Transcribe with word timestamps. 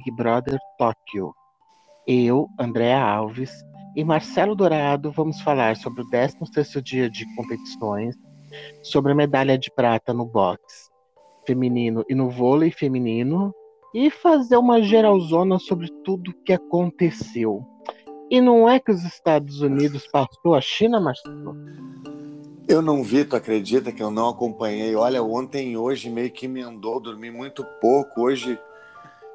Big 0.00 0.10
Brother 0.12 0.58
Tóquio. 0.78 1.34
Eu, 2.06 2.48
Andréa 2.58 3.02
Alves 3.02 3.50
e 3.94 4.02
Marcelo 4.02 4.54
Dourado 4.54 5.12
vamos 5.12 5.40
falar 5.42 5.76
sobre 5.76 6.02
o 6.02 6.06
16º 6.06 6.80
dia 6.80 7.10
de 7.10 7.26
competições, 7.36 8.16
sobre 8.82 9.12
a 9.12 9.14
medalha 9.14 9.58
de 9.58 9.70
prata 9.70 10.14
no 10.14 10.24
boxe 10.24 10.88
feminino 11.46 12.04
e 12.08 12.14
no 12.14 12.30
vôlei 12.30 12.70
feminino 12.70 13.54
e 13.94 14.10
fazer 14.10 14.56
uma 14.56 14.80
geralzona 14.80 15.58
sobre 15.58 15.88
tudo 16.04 16.30
o 16.30 16.44
que 16.44 16.52
aconteceu. 16.54 17.62
E 18.30 18.40
não 18.40 18.68
é 18.68 18.80
que 18.80 18.92
os 18.92 19.04
Estados 19.04 19.60
Unidos 19.60 20.06
passou 20.06 20.54
a 20.54 20.60
China, 20.60 21.00
Marcelo? 21.00 21.54
Eu 22.68 22.80
não 22.80 23.02
vi, 23.02 23.24
tu 23.24 23.34
acredita 23.34 23.90
que 23.90 24.02
eu 24.02 24.10
não 24.10 24.28
acompanhei? 24.28 24.94
Olha, 24.94 25.22
ontem 25.22 25.72
e 25.72 25.76
hoje 25.76 26.08
meio 26.08 26.30
que 26.30 26.46
emendou, 26.46 27.00
dormi 27.00 27.30
muito 27.30 27.64
pouco. 27.80 28.22
Hoje 28.22 28.56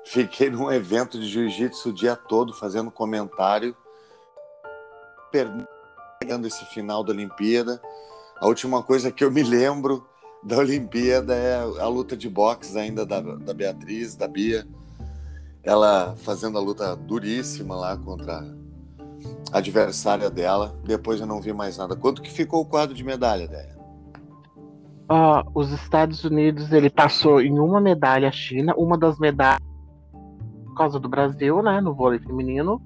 fiquei 0.06 0.50
num 0.50 0.72
evento 0.72 1.20
de 1.20 1.28
jiu-jitsu 1.28 1.90
o 1.90 1.94
dia 1.94 2.16
todo 2.16 2.54
fazendo 2.54 2.92
comentário, 2.92 3.76
pegando 5.32 6.48
esse 6.48 6.64
final 6.66 7.04
da 7.04 7.12
Olimpíada. 7.12 7.82
A 8.40 8.48
última 8.48 8.82
coisa 8.84 9.12
que 9.12 9.24
eu 9.24 9.32
me 9.32 9.44
lembro 9.44 10.06
da 10.44 10.58
Olimpíada 10.58 11.34
é 11.34 11.56
a 11.56 11.88
luta 11.88 12.16
de 12.16 12.30
boxe 12.30 12.78
ainda 12.78 13.06
da, 13.06 13.20
da 13.20 13.54
Beatriz, 13.54 14.16
da 14.16 14.28
Bia. 14.28 14.66
Ela 15.64 16.16
fazendo 16.18 16.58
a 16.58 16.62
luta 16.62 16.96
duríssima 16.96 17.76
lá 17.76 17.98
contra 17.98 18.46
a 19.52 19.58
adversária 19.58 20.30
dela. 20.30 20.76
Depois 20.84 21.20
eu 21.20 21.26
não 21.26 21.42
vi 21.42 21.52
mais 21.52 21.78
nada. 21.78 21.96
Quanto 21.96 22.22
que 22.22 22.32
ficou 22.32 22.62
o 22.62 22.66
quadro 22.66 22.94
de 22.94 23.04
medalha, 23.04 23.48
Déia? 23.48 23.76
Uh, 25.10 25.50
os 25.54 25.72
Estados 25.72 26.24
Unidos, 26.24 26.72
ele 26.72 26.90
passou 26.90 27.42
em 27.42 27.60
uma 27.60 27.82
medalha 27.82 28.28
a 28.28 28.32
China, 28.32 28.74
uma 28.76 28.98
das 28.98 29.18
medalhas 29.18 29.65
por 30.76 30.80
causa 30.80 31.00
do 31.00 31.08
Brasil, 31.08 31.64
né, 31.64 31.80
no 31.80 31.94
vôlei 31.94 32.20
feminino. 32.20 32.82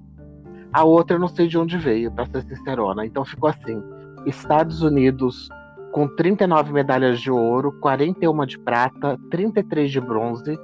A 0.72 0.84
outra 0.84 1.16
eu 1.16 1.20
não 1.20 1.28
sei 1.28 1.48
de 1.48 1.58
onde 1.58 1.76
veio, 1.76 2.12
para 2.12 2.28
ser 2.28 2.44
sincerona. 2.44 3.04
Então 3.04 3.26
ficou 3.26 3.50
assim: 3.50 3.82
Estados 4.28 4.84
Unidos 4.84 5.50
com 5.92 6.08
39 6.08 6.72
medalhas 6.72 7.20
de 7.20 7.32
ouro, 7.32 7.72
41 7.82 8.46
de 8.46 8.60
prata, 8.60 9.18
33 9.32 9.92
de 9.92 10.00
bronze, 10.00 10.58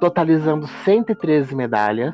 totalizando 0.00 0.66
113 0.84 1.54
medalhas. 1.54 2.12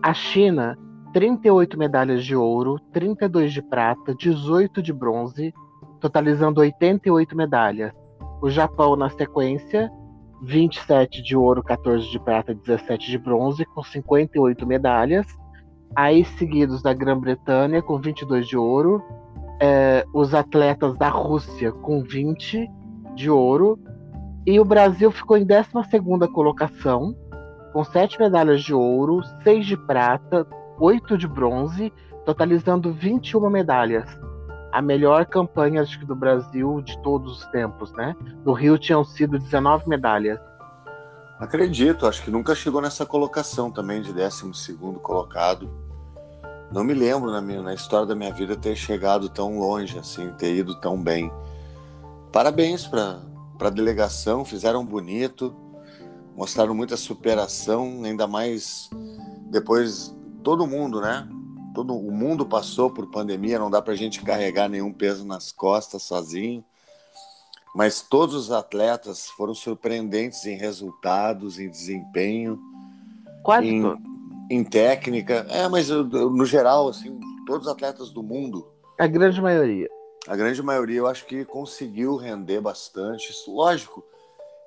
A 0.00 0.14
China, 0.14 0.78
38 1.12 1.76
medalhas 1.76 2.24
de 2.24 2.36
ouro, 2.36 2.78
32 2.92 3.52
de 3.52 3.62
prata, 3.62 4.14
18 4.14 4.80
de 4.80 4.92
bronze, 4.92 5.52
totalizando 5.98 6.60
88 6.60 7.36
medalhas. 7.36 7.92
O 8.40 8.48
Japão, 8.48 8.94
na 8.94 9.10
sequência, 9.10 9.90
27 10.44 11.22
de 11.22 11.36
ouro, 11.36 11.62
14 11.62 12.10
de 12.10 12.18
prata, 12.20 12.54
17 12.54 13.10
de 13.10 13.18
bronze, 13.18 13.64
com 13.64 13.82
58 13.82 14.66
medalhas. 14.66 15.26
Aí 15.96 16.24
seguidos 16.24 16.82
da 16.82 16.92
Grã-Bretanha, 16.92 17.80
com 17.80 17.98
22 17.98 18.46
de 18.46 18.56
ouro, 18.56 19.02
é, 19.60 20.04
os 20.12 20.34
atletas 20.34 20.96
da 20.96 21.08
Rússia 21.08 21.72
com 21.72 22.02
20 22.02 22.68
de 23.14 23.30
ouro 23.30 23.78
e 24.46 24.60
o 24.60 24.64
Brasil 24.64 25.10
ficou 25.10 25.38
em 25.38 25.46
12 25.46 25.70
colocação, 26.32 27.16
com 27.72 27.82
7 27.82 28.18
medalhas 28.18 28.62
de 28.62 28.74
ouro, 28.74 29.22
6 29.42 29.66
de 29.66 29.76
prata, 29.76 30.46
8 30.78 31.16
de 31.16 31.26
bronze, 31.26 31.92
totalizando 32.26 32.92
21 32.92 33.48
medalhas. 33.48 34.06
A 34.74 34.82
melhor 34.82 35.24
campanha 35.26 35.82
acho 35.82 35.98
que, 35.98 36.04
do 36.04 36.14
Brasil 36.14 36.82
de 36.82 37.00
todos 37.02 37.38
os 37.38 37.46
tempos, 37.46 37.92
né? 37.92 38.14
No 38.44 38.52
Rio 38.52 38.76
tinham 38.76 39.04
sido 39.04 39.38
19 39.38 39.88
medalhas. 39.88 40.38
Acredito, 41.38 42.06
acho 42.06 42.22
que 42.22 42.30
nunca 42.30 42.54
chegou 42.54 42.80
nessa 42.80 43.06
colocação 43.06 43.70
também 43.70 44.02
de 44.02 44.12
12 44.12 44.52
colocado 45.02 45.84
não 46.74 46.82
me 46.82 46.92
lembro 46.92 47.30
na, 47.30 47.40
minha, 47.40 47.62
na 47.62 47.72
história 47.72 48.04
da 48.04 48.16
minha 48.16 48.32
vida 48.32 48.56
ter 48.56 48.74
chegado 48.74 49.28
tão 49.28 49.60
longe, 49.60 49.96
assim, 49.96 50.32
ter 50.32 50.56
ido 50.56 50.74
tão 50.80 51.00
bem. 51.00 51.30
Parabéns 52.32 52.84
para 52.84 53.20
a 53.60 53.70
delegação, 53.70 54.44
fizeram 54.44 54.84
bonito, 54.84 55.54
mostraram 56.36 56.74
muita 56.74 56.96
superação, 56.96 58.02
ainda 58.02 58.26
mais 58.26 58.90
depois 59.50 60.12
todo 60.42 60.66
mundo, 60.66 61.00
né? 61.00 61.28
Todo 61.74 61.96
o 61.96 62.12
mundo 62.12 62.46
passou 62.46 62.88
por 62.88 63.10
pandemia, 63.10 63.58
não 63.58 63.68
dá 63.68 63.82
para 63.82 63.92
a 63.92 63.96
gente 63.96 64.22
carregar 64.22 64.68
nenhum 64.68 64.92
peso 64.92 65.26
nas 65.26 65.50
costas 65.50 66.04
sozinho. 66.04 66.64
Mas 67.74 68.00
todos 68.00 68.36
os 68.36 68.52
atletas 68.52 69.28
foram 69.30 69.52
surpreendentes 69.52 70.46
em 70.46 70.56
resultados, 70.56 71.58
em 71.58 71.68
desempenho. 71.68 72.60
Quase 73.42 73.66
em, 73.66 73.96
em 74.48 74.62
técnica. 74.62 75.44
É, 75.50 75.68
mas 75.68 75.88
no 75.88 76.46
geral, 76.46 76.88
assim, 76.88 77.18
todos 77.44 77.66
os 77.66 77.72
atletas 77.72 78.10
do 78.10 78.22
mundo. 78.22 78.64
A 78.96 79.08
grande 79.08 79.42
maioria. 79.42 79.88
A 80.28 80.36
grande 80.36 80.62
maioria 80.62 80.98
eu 80.98 81.06
acho 81.08 81.26
que 81.26 81.44
conseguiu 81.44 82.14
render 82.14 82.60
bastante. 82.60 83.34
Lógico, 83.48 84.04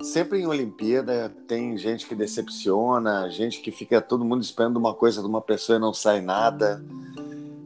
sempre 0.01 0.39
em 0.39 0.47
Olimpíada 0.47 1.33
tem 1.47 1.77
gente 1.77 2.05
que 2.05 2.15
decepciona, 2.15 3.29
gente 3.29 3.61
que 3.61 3.71
fica 3.71 4.01
todo 4.01 4.25
mundo 4.25 4.41
esperando 4.41 4.77
uma 4.77 4.93
coisa 4.93 5.21
de 5.21 5.27
uma 5.27 5.41
pessoa 5.41 5.77
e 5.77 5.81
não 5.81 5.93
sai 5.93 6.21
nada. 6.21 6.83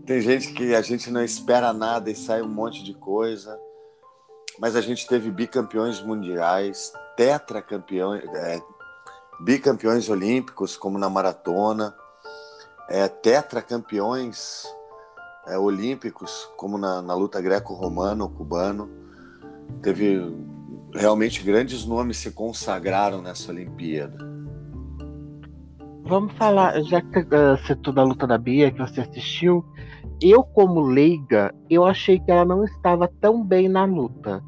Tem 0.06 0.22
gente 0.22 0.54
que 0.54 0.74
a 0.76 0.82
gente 0.82 1.10
não 1.12 1.24
espera 1.24 1.74
nada 1.74 2.10
e 2.10 2.16
sai 2.16 2.42
um 2.42 2.48
monte 2.48 2.84
de 2.84 2.94
coisa. 2.94 3.60
Mas 4.60 4.76
a 4.76 4.82
gente 4.82 5.08
teve 5.08 5.32
bicampeões 5.32 6.02
mundiais, 6.02 6.94
tetracampeões, 7.16 8.24
é, 8.26 8.62
bicampeões 9.40 10.10
olímpicos, 10.10 10.76
como 10.76 10.98
na 10.98 11.10
maratona 11.10 11.96
é, 12.92 13.08
tetracampeões 13.08 14.66
é, 15.48 15.58
olímpicos, 15.58 16.50
como 16.58 16.78
na, 16.78 17.02
na 17.02 17.14
luta 17.14 17.40
greco-romana 17.40 18.24
ou 18.24 18.30
cubano. 18.30 18.90
Teve 19.82 20.20
realmente 20.94 21.44
grandes 21.44 21.86
nomes 21.86 22.18
se 22.18 22.32
consagraram 22.32 23.22
nessa 23.22 23.52
Olimpíada. 23.52 24.18
Vamos 26.04 26.34
falar, 26.34 26.82
já 26.84 27.02
que 27.02 27.20
uh, 27.20 27.58
citou 27.66 27.94
da 27.94 28.04
luta 28.04 28.28
da 28.28 28.38
Bia, 28.38 28.72
que 28.72 28.80
você 28.80 29.02
assistiu, 29.02 29.64
eu 30.22 30.44
como 30.44 30.82
leiga, 30.82 31.54
eu 31.70 31.86
achei 31.86 32.20
que 32.20 32.30
ela 32.30 32.44
não 32.44 32.64
estava 32.66 33.08
tão 33.22 33.44
bem 33.44 33.70
na 33.70 33.86
luta. 33.86 34.44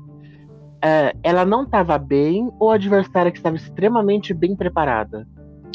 Uh, 0.84 1.18
ela 1.24 1.46
não 1.46 1.64
estava 1.64 1.98
bem 1.98 2.52
ou 2.60 2.72
a 2.72 2.76
adversária 2.76 3.32
que 3.32 3.38
estava 3.38 3.56
extremamente 3.56 4.34
bem 4.34 4.56
preparada? 4.56 5.26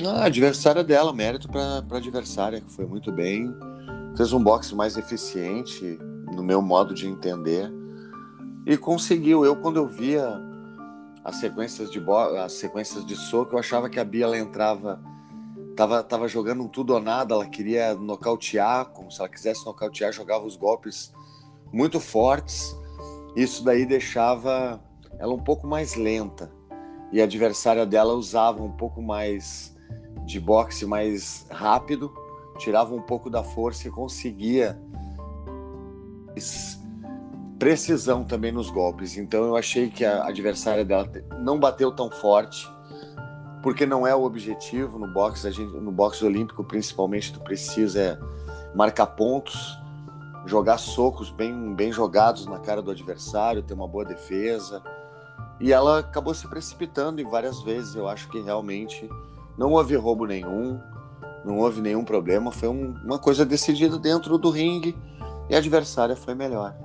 Ah, 0.04 0.22
a 0.22 0.26
adversária 0.26 0.84
dela, 0.84 1.12
mérito 1.12 1.48
para 1.48 1.82
a 1.90 1.96
adversária, 1.96 2.60
que 2.60 2.70
foi 2.70 2.86
muito 2.86 3.10
bem. 3.10 3.52
Fez 4.16 4.32
um 4.32 4.42
boxe 4.42 4.74
mais 4.74 4.96
eficiente, 4.96 5.98
no 6.34 6.42
meu 6.42 6.60
modo 6.60 6.94
de 6.94 7.08
entender. 7.08 7.72
E 8.66 8.76
conseguiu. 8.76 9.44
Eu, 9.44 9.56
quando 9.56 9.76
eu 9.76 9.86
via 9.86 10.38
as 11.28 11.36
sequências 11.36 11.90
de, 11.90 12.02
as 12.42 12.52
sequências 12.54 13.04
de 13.04 13.14
soco, 13.14 13.54
eu 13.54 13.58
achava 13.58 13.90
que 13.90 14.00
a 14.00 14.04
Bia 14.04 14.24
ela 14.24 14.38
entrava. 14.38 14.98
Tava, 15.76 16.02
tava 16.02 16.26
jogando 16.26 16.62
um 16.62 16.68
tudo 16.68 16.94
ou 16.94 17.00
nada, 17.00 17.34
ela 17.34 17.46
queria 17.46 17.94
nocautear, 17.94 18.86
como 18.86 19.12
se 19.12 19.20
ela 19.20 19.28
quisesse 19.28 19.64
nocautear, 19.66 20.10
jogava 20.10 20.46
os 20.46 20.56
golpes 20.56 21.12
muito 21.70 22.00
fortes. 22.00 22.74
Isso 23.36 23.62
daí 23.62 23.84
deixava 23.84 24.82
ela 25.18 25.34
um 25.34 25.38
pouco 25.38 25.66
mais 25.66 25.94
lenta. 25.96 26.50
E 27.12 27.20
a 27.20 27.24
adversária 27.24 27.84
dela 27.84 28.14
usava 28.14 28.62
um 28.62 28.72
pouco 28.72 29.02
mais 29.02 29.76
de 30.24 30.40
boxe 30.40 30.86
mais 30.86 31.46
rápido, 31.50 32.10
tirava 32.56 32.94
um 32.94 33.02
pouco 33.02 33.28
da 33.28 33.44
força 33.44 33.86
e 33.86 33.90
conseguia 33.90 34.80
precisão 37.58 38.24
também 38.24 38.52
nos 38.52 38.70
golpes. 38.70 39.16
Então 39.16 39.44
eu 39.44 39.56
achei 39.56 39.90
que 39.90 40.04
a 40.04 40.26
adversária 40.26 40.84
dela 40.84 41.10
não 41.40 41.58
bateu 41.58 41.90
tão 41.90 42.10
forte, 42.10 42.70
porque 43.62 43.84
não 43.84 44.06
é 44.06 44.14
o 44.14 44.22
objetivo 44.22 44.98
no 44.98 45.08
boxe, 45.08 45.46
a 45.46 45.50
gente, 45.50 45.72
no 45.76 45.90
boxe 45.90 46.24
olímpico 46.24 46.62
principalmente 46.62 47.32
tu 47.32 47.40
precisa 47.40 48.00
é 48.00 48.18
marcar 48.74 49.06
pontos, 49.06 49.76
jogar 50.46 50.78
socos 50.78 51.30
bem 51.30 51.74
bem 51.74 51.90
jogados 51.90 52.46
na 52.46 52.58
cara 52.58 52.80
do 52.80 52.90
adversário, 52.90 53.62
ter 53.62 53.74
uma 53.74 53.88
boa 53.88 54.04
defesa. 54.04 54.82
E 55.60 55.72
ela 55.72 55.98
acabou 55.98 56.32
se 56.34 56.46
precipitando 56.46 57.20
em 57.20 57.24
várias 57.24 57.60
vezes. 57.62 57.96
Eu 57.96 58.06
acho 58.06 58.28
que 58.28 58.40
realmente 58.40 59.10
não 59.56 59.72
houve 59.72 59.96
roubo 59.96 60.24
nenhum, 60.24 60.80
não 61.44 61.58
houve 61.58 61.80
nenhum 61.80 62.04
problema. 62.04 62.52
Foi 62.52 62.68
um, 62.68 62.94
uma 63.04 63.18
coisa 63.18 63.44
decidida 63.44 63.98
dentro 63.98 64.38
do 64.38 64.50
ringue 64.50 64.96
e 65.50 65.56
a 65.56 65.58
adversária 65.58 66.14
foi 66.14 66.34
melhor. 66.36 66.76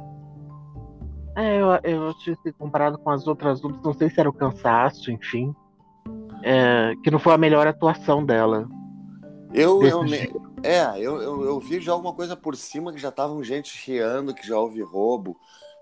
É, 1.36 1.58
eu, 1.60 1.80
eu 1.84 2.10
acho 2.10 2.36
que 2.44 2.52
comparado 2.52 2.98
com 2.98 3.10
as 3.10 3.28
outras 3.28 3.62
lutas, 3.62 3.82
não 3.84 3.94
sei 3.94 4.10
se 4.10 4.20
era 4.20 4.30
o 4.30 4.34
cansaço, 4.34 5.12
enfim. 5.12 5.54
É, 6.44 6.94
que 7.04 7.10
não 7.10 7.20
foi 7.20 7.34
a 7.34 7.38
melhor 7.38 7.66
atuação 7.68 8.26
dela. 8.26 8.68
Eu, 9.54 9.84
eu 9.84 10.04
é, 10.64 10.98
eu, 10.98 11.22
eu, 11.22 11.44
eu, 11.44 11.60
vi 11.60 11.82
já 11.82 11.92
alguma 11.92 12.14
coisa 12.14 12.36
por 12.36 12.56
cima 12.56 12.94
que 12.94 13.00
já 13.00 13.10
estavam 13.10 13.44
gente 13.44 13.70
chiando, 13.70 14.34
que 14.34 14.48
já 14.48 14.58
houve 14.58 14.82
roubo. 14.82 15.38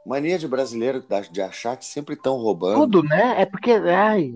Mania 0.06 0.40
de 0.40 0.48
brasileiro 0.48 1.04
de 1.32 1.42
achar 1.42 1.78
que 1.78 1.86
sempre 1.86 2.16
estão 2.16 2.38
roubando. 2.38 2.80
Tudo, 2.80 3.04
né? 3.04 3.42
É 3.42 3.46
porque. 3.46 3.72
Ai. 3.72 4.34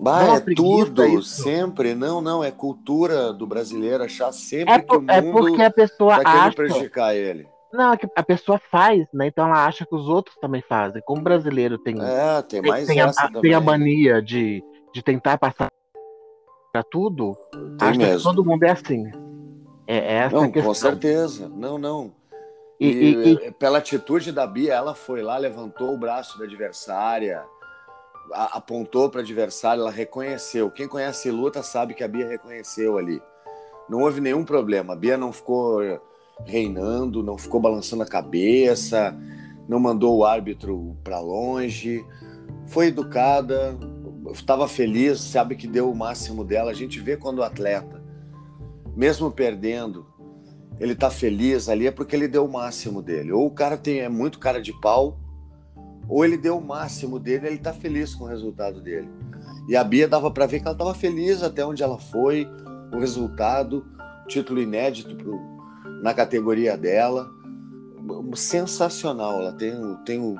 Bah, 0.00 0.36
é 0.36 0.54
tudo, 0.54 1.04
isso. 1.04 1.42
sempre. 1.42 1.96
Não, 1.96 2.20
não, 2.20 2.44
é 2.44 2.52
cultura 2.52 3.32
do 3.32 3.44
brasileiro 3.44 4.04
achar 4.04 4.32
sempre 4.32 4.74
é, 4.74 4.78
que 4.80 4.96
o 4.96 5.04
é 5.08 5.20
mundo 5.20 5.38
é 5.38 5.50
porque 5.50 5.62
a 5.62 5.70
pessoa 5.72 6.22
tá 6.22 6.44
acha... 6.44 6.54
prejudicar 6.54 7.16
ele. 7.16 7.48
Não, 7.72 7.92
é 7.92 7.96
que 7.96 8.08
a 8.16 8.22
pessoa 8.22 8.58
faz, 8.70 9.06
né? 9.12 9.26
Então 9.26 9.46
ela 9.46 9.66
acha 9.66 9.84
que 9.84 9.94
os 9.94 10.08
outros 10.08 10.36
também 10.36 10.62
fazem. 10.62 11.02
Como 11.04 11.22
brasileiro 11.22 11.78
tem, 11.78 11.96
é, 12.00 12.42
tem, 12.42 12.62
mais 12.62 12.86
tem, 12.86 13.00
a, 13.00 13.12
tem 13.40 13.54
a 13.54 13.60
mania 13.60 14.22
de, 14.22 14.62
de 14.92 15.02
tentar 15.02 15.36
passar 15.36 15.68
para 16.72 16.82
tudo, 16.82 17.36
tem 17.78 17.88
acha 17.88 17.98
mesmo. 17.98 18.16
que 18.16 18.22
todo 18.22 18.44
mundo 18.44 18.62
é 18.64 18.70
assim. 18.70 19.10
É, 19.86 19.98
é 19.98 20.14
essa 20.14 20.36
não, 20.36 20.44
a 20.44 20.46
questão. 20.46 20.62
com 20.64 20.74
certeza. 20.74 21.48
Não, 21.48 21.78
não. 21.78 22.12
E, 22.80 22.88
e, 22.88 23.32
e, 23.32 23.50
pela 23.52 23.78
atitude 23.78 24.30
da 24.30 24.46
Bia, 24.46 24.74
ela 24.74 24.94
foi 24.94 25.20
lá, 25.22 25.36
levantou 25.36 25.92
o 25.92 25.98
braço 25.98 26.38
da 26.38 26.44
adversária, 26.44 27.44
apontou 28.32 29.10
para 29.10 29.20
a 29.20 29.24
adversária, 29.24 29.80
ela 29.80 29.90
reconheceu. 29.90 30.70
Quem 30.70 30.86
conhece 30.86 31.30
luta 31.30 31.62
sabe 31.62 31.94
que 31.94 32.04
a 32.04 32.08
Bia 32.08 32.28
reconheceu 32.28 32.96
ali. 32.96 33.20
Não 33.88 34.02
houve 34.02 34.20
nenhum 34.20 34.44
problema. 34.44 34.92
A 34.92 34.96
Bia 34.96 35.16
não 35.16 35.32
ficou 35.32 35.82
reinando, 36.44 37.22
não 37.22 37.36
ficou 37.36 37.60
balançando 37.60 38.02
a 38.02 38.06
cabeça, 38.06 39.16
não 39.68 39.78
mandou 39.78 40.18
o 40.18 40.24
árbitro 40.24 40.96
para 41.04 41.20
longe. 41.20 42.04
Foi 42.66 42.88
educada, 42.88 43.76
estava 44.32 44.66
feliz, 44.68 45.20
sabe 45.20 45.56
que 45.56 45.66
deu 45.66 45.90
o 45.90 45.96
máximo 45.96 46.44
dela. 46.44 46.70
A 46.70 46.74
gente 46.74 47.00
vê 47.00 47.16
quando 47.16 47.38
o 47.38 47.42
atleta, 47.42 48.02
mesmo 48.96 49.30
perdendo, 49.30 50.06
ele 50.80 50.94
tá 50.94 51.10
feliz 51.10 51.68
ali 51.68 51.86
é 51.86 51.90
porque 51.90 52.14
ele 52.14 52.28
deu 52.28 52.44
o 52.44 52.52
máximo 52.52 53.02
dele. 53.02 53.32
Ou 53.32 53.46
o 53.46 53.50
cara 53.50 53.76
tem 53.76 54.00
é 54.00 54.08
muito 54.08 54.38
cara 54.38 54.60
de 54.60 54.72
pau, 54.80 55.18
ou 56.08 56.24
ele 56.24 56.36
deu 56.36 56.56
o 56.56 56.64
máximo 56.64 57.18
dele, 57.18 57.48
ele 57.48 57.58
tá 57.58 57.72
feliz 57.72 58.14
com 58.14 58.24
o 58.24 58.28
resultado 58.28 58.80
dele. 58.80 59.08
E 59.68 59.76
a 59.76 59.84
Bia 59.84 60.08
dava 60.08 60.30
para 60.30 60.46
ver 60.46 60.60
que 60.60 60.66
ela 60.66 60.74
estava 60.74 60.94
feliz 60.94 61.42
até 61.42 61.64
onde 61.64 61.82
ela 61.82 61.98
foi, 61.98 62.48
o 62.94 62.98
resultado, 62.98 63.84
título 64.26 64.62
inédito 64.62 65.14
pro, 65.14 65.57
na 66.02 66.14
categoria 66.14 66.76
dela. 66.76 67.30
Sensacional, 68.34 69.40
ela 69.40 69.52
tem, 69.52 69.72
tem 70.04 70.36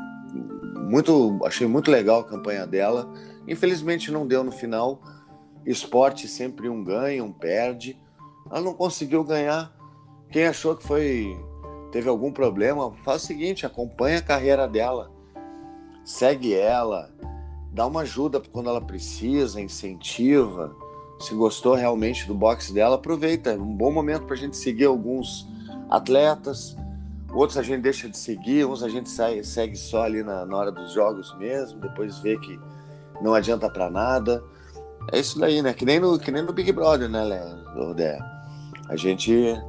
muito, 0.89 1.39
achei 1.45 1.67
muito 1.67 1.91
legal 1.91 2.21
a 2.21 2.25
campanha 2.25 2.67
dela. 2.67 3.13
Infelizmente 3.47 4.11
não 4.11 4.27
deu 4.27 4.43
no 4.43 4.53
final. 4.53 5.03
Esporte 5.67 6.27
sempre 6.29 6.69
um 6.69 6.83
ganha, 6.83 7.23
um 7.23 7.33
perde. 7.33 7.99
Ela 8.51 8.61
não 8.61 8.75
conseguiu 8.75 9.23
ganhar 9.23 9.77
quem 10.31 10.47
achou 10.47 10.77
que 10.77 10.87
foi 10.87 11.35
teve 11.91 12.09
algum 12.09 12.31
problema, 12.31 12.93
faz 13.03 13.23
o 13.23 13.27
seguinte, 13.27 13.65
acompanha 13.65 14.19
a 14.19 14.23
carreira 14.23 14.69
dela, 14.69 15.11
segue 16.05 16.53
ela, 16.53 17.11
dá 17.73 17.87
uma 17.87 18.03
ajuda 18.03 18.39
quando 18.39 18.69
ela 18.69 18.81
precisa, 18.81 19.59
incentiva. 19.59 20.77
Se 21.21 21.35
gostou 21.35 21.75
realmente 21.75 22.27
do 22.27 22.35
boxe 22.35 22.73
dela, 22.73 22.95
aproveita. 22.95 23.51
É 23.51 23.57
um 23.57 23.77
bom 23.77 23.91
momento 23.91 24.25
para 24.25 24.35
a 24.35 24.39
gente 24.39 24.57
seguir 24.57 24.85
alguns 24.85 25.47
atletas. 25.91 26.77
Outros 27.33 27.59
a 27.59 27.63
gente 27.63 27.83
deixa 27.83 28.09
de 28.09 28.17
seguir, 28.17 28.65
uns 28.65 28.83
a 28.83 28.89
gente 28.89 29.11
sai, 29.11 29.43
segue 29.45 29.77
só 29.77 30.03
ali 30.03 30.23
na, 30.23 30.47
na 30.47 30.57
hora 30.57 30.73
dos 30.73 30.93
jogos 30.93 31.37
mesmo, 31.37 31.79
depois 31.81 32.19
vê 32.19 32.39
que 32.39 32.59
não 33.21 33.35
adianta 33.35 33.69
para 33.69 33.91
nada. 33.91 34.43
É 35.13 35.19
isso 35.19 35.39
daí, 35.39 35.61
né? 35.61 35.75
Que 35.75 35.85
nem 35.85 36.01
no, 36.01 36.19
que 36.19 36.31
nem 36.31 36.43
no 36.43 36.53
Big 36.53 36.73
Brother, 36.73 37.09
né, 37.09 37.25
Léo? 37.25 37.95
A 38.89 38.97
gente 38.97 39.61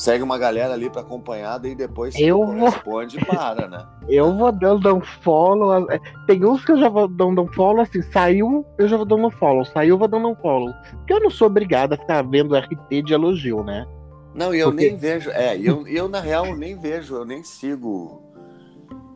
segue 0.00 0.24
uma 0.24 0.38
galera 0.38 0.72
ali 0.72 0.88
para 0.88 1.02
acompanhar 1.02 1.62
e 1.66 1.74
depois 1.74 2.14
eu 2.18 2.38
corresponde 2.38 3.18
vou... 3.18 3.26
para, 3.26 3.68
né? 3.68 3.86
Eu 4.08 4.36
vou 4.36 4.50
dando 4.50 4.96
um 4.96 5.00
follow. 5.00 5.88
É, 5.88 6.00
tem 6.26 6.44
uns 6.44 6.64
que 6.64 6.72
eu 6.72 6.78
já 6.78 6.88
vou 6.88 7.06
dando 7.06 7.42
um 7.42 7.46
follow, 7.52 7.82
assim, 7.82 8.02
saiu, 8.02 8.66
eu 8.76 8.88
já 8.88 8.96
vou 8.96 9.06
dando 9.06 9.28
um 9.28 9.30
follow. 9.30 9.64
Saiu, 9.64 9.90
eu 9.90 9.98
vou 9.98 10.08
dando 10.08 10.26
um 10.26 10.34
follow. 10.34 10.72
Porque 10.90 11.12
eu 11.12 11.20
não 11.20 11.30
sou 11.30 11.46
obrigado 11.46 11.92
a 11.92 11.96
ficar 11.96 12.22
vendo 12.22 12.56
RT 12.56 13.02
de 13.04 13.14
elogio, 13.14 13.62
né? 13.62 13.86
Não, 14.34 14.52
e 14.52 14.58
eu 14.58 14.72
Porque... 14.72 14.88
nem 14.88 14.96
vejo. 14.96 15.30
É, 15.30 15.56
eu, 15.56 15.86
eu, 15.86 16.08
na 16.08 16.18
real, 16.18 16.56
nem 16.56 16.76
vejo, 16.76 17.14
eu 17.14 17.24
nem 17.24 17.44
sigo 17.44 18.29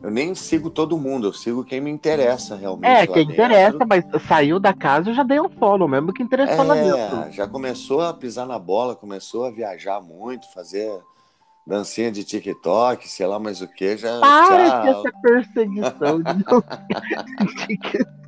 eu 0.05 0.11
nem 0.11 0.35
sigo 0.35 0.69
todo 0.69 0.99
mundo, 0.99 1.29
eu 1.29 1.33
sigo 1.33 1.63
quem 1.63 1.81
me 1.81 1.89
interessa 1.89 2.55
realmente. 2.55 2.91
É, 2.91 3.07
quem 3.07 3.25
dentro. 3.25 3.33
interessa, 3.33 3.85
mas 3.89 4.05
saiu 4.27 4.59
da 4.59 4.71
casa 4.71 5.09
eu 5.09 5.15
já 5.15 5.23
dei 5.23 5.39
um 5.39 5.49
follow, 5.49 5.87
mesmo 5.87 6.13
que 6.13 6.21
interessou 6.21 6.63
é, 6.63 6.67
lá 6.67 6.75
dentro. 6.75 7.31
Já 7.31 7.47
começou 7.47 8.01
a 8.01 8.13
pisar 8.13 8.45
na 8.45 8.59
bola, 8.59 8.95
começou 8.95 9.45
a 9.45 9.49
viajar 9.49 9.99
muito, 9.99 10.45
fazer 10.53 10.91
dancinha 11.65 12.11
de 12.11 12.23
TikTok, 12.23 13.09
sei 13.09 13.25
lá 13.25 13.39
mais 13.39 13.63
o 13.63 13.67
que, 13.67 13.97
já. 13.97 14.19
Para 14.19 14.81
com 14.81 14.87
essa 14.89 15.11
perseguição 15.23 16.21
de 16.21 16.33
TikTok. 17.65 18.24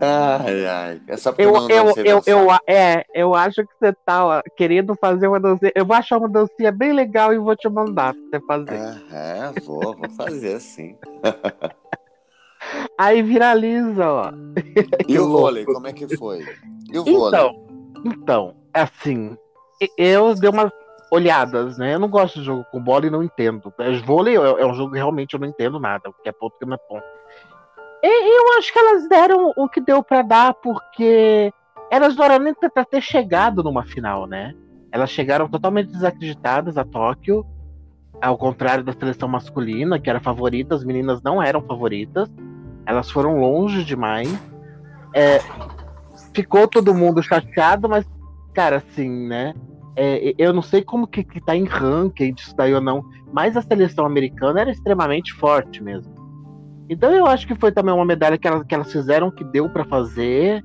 Ai, 0.00 0.66
ai. 0.66 1.00
Essa 1.06 1.34
eu, 1.38 1.54
eu, 1.68 1.94
eu, 1.96 2.22
eu, 2.26 2.48
é, 2.66 3.04
eu 3.14 3.34
acho 3.34 3.64
que 3.64 3.72
você 3.78 3.92
tá 4.04 4.26
ó, 4.26 4.42
querendo 4.56 4.94
fazer 4.96 5.28
uma 5.28 5.40
dancinha. 5.40 5.72
Eu 5.74 5.86
vou 5.86 5.96
achar 5.96 6.18
uma 6.18 6.28
dancinha 6.28 6.72
bem 6.72 6.92
legal 6.92 7.32
e 7.32 7.38
vou 7.38 7.54
te 7.56 7.68
mandar 7.68 8.12
pra 8.12 8.22
você 8.40 8.46
fazer. 8.46 9.02
É, 9.12 9.38
é 9.38 9.60
vou, 9.60 9.96
vou 9.96 10.10
fazer 10.10 10.60
sim. 10.60 10.96
Aí 12.98 13.22
viraliza, 13.22 14.10
ó. 14.10 14.32
E 15.08 15.18
o 15.18 15.28
vôlei, 15.28 15.64
como 15.64 15.86
é 15.86 15.92
que 15.92 16.16
foi? 16.16 16.44
E 16.90 16.98
o 16.98 17.04
vôlei? 17.04 17.40
Então, 17.40 17.64
então, 18.04 18.56
assim, 18.72 19.36
eu 19.96 20.34
dei 20.34 20.50
umas 20.50 20.70
olhadas, 21.10 21.78
né? 21.78 21.94
Eu 21.94 21.98
não 21.98 22.08
gosto 22.08 22.38
de 22.38 22.44
jogo 22.44 22.64
com 22.70 22.80
bola 22.80 23.06
e 23.06 23.10
não 23.10 23.22
entendo. 23.22 23.72
Vôlei 24.04 24.36
é, 24.36 24.40
é 24.40 24.66
um 24.66 24.74
jogo 24.74 24.92
que 24.92 24.98
realmente 24.98 25.34
eu 25.34 25.40
não 25.40 25.48
entendo 25.48 25.78
nada, 25.78 26.10
porque 26.10 26.28
é 26.28 26.32
ponto 26.32 26.58
que 26.58 26.66
não 26.66 26.74
é 26.74 26.78
ponto. 26.78 27.04
E 28.06 28.38
eu 28.38 28.58
acho 28.58 28.70
que 28.70 28.78
elas 28.78 29.08
deram 29.08 29.50
o 29.56 29.66
que 29.66 29.80
deu 29.80 30.02
para 30.02 30.20
dar, 30.20 30.52
porque 30.52 31.50
elas 31.90 32.14
não 32.14 32.26
eram 32.26 32.38
nem 32.38 32.54
pra 32.54 32.84
ter 32.84 33.00
chegado 33.00 33.62
numa 33.62 33.82
final, 33.82 34.26
né? 34.26 34.54
Elas 34.92 35.08
chegaram 35.08 35.48
totalmente 35.48 35.90
desacreditadas 35.90 36.76
a 36.76 36.84
Tóquio, 36.84 37.46
ao 38.20 38.36
contrário 38.36 38.84
da 38.84 38.92
seleção 38.92 39.26
masculina, 39.26 39.98
que 39.98 40.10
era 40.10 40.20
favorita, 40.20 40.74
as 40.74 40.84
meninas 40.84 41.22
não 41.22 41.42
eram 41.42 41.62
favoritas, 41.62 42.30
elas 42.84 43.10
foram 43.10 43.40
longe 43.40 43.82
demais. 43.82 44.28
É, 45.14 45.38
ficou 46.34 46.68
todo 46.68 46.94
mundo 46.94 47.22
chateado, 47.22 47.88
mas, 47.88 48.04
cara, 48.52 48.76
assim, 48.76 49.26
né? 49.26 49.54
É, 49.96 50.34
eu 50.36 50.52
não 50.52 50.60
sei 50.60 50.82
como 50.82 51.06
que, 51.06 51.24
que 51.24 51.40
tá 51.40 51.56
em 51.56 51.64
ranking 51.64 52.34
disso 52.34 52.54
daí 52.54 52.74
ou 52.74 52.82
não, 52.82 53.02
mas 53.32 53.56
a 53.56 53.62
seleção 53.62 54.04
americana 54.04 54.60
era 54.60 54.70
extremamente 54.70 55.32
forte 55.32 55.82
mesmo. 55.82 56.13
Então 56.88 57.12
eu 57.12 57.26
acho 57.26 57.46
que 57.46 57.54
foi 57.54 57.72
também 57.72 57.94
uma 57.94 58.04
medalha 58.04 58.36
que 58.36 58.46
elas, 58.46 58.64
que 58.64 58.74
elas 58.74 58.92
fizeram 58.92 59.30
que 59.30 59.44
deu 59.44 59.68
para 59.68 59.84
fazer. 59.84 60.64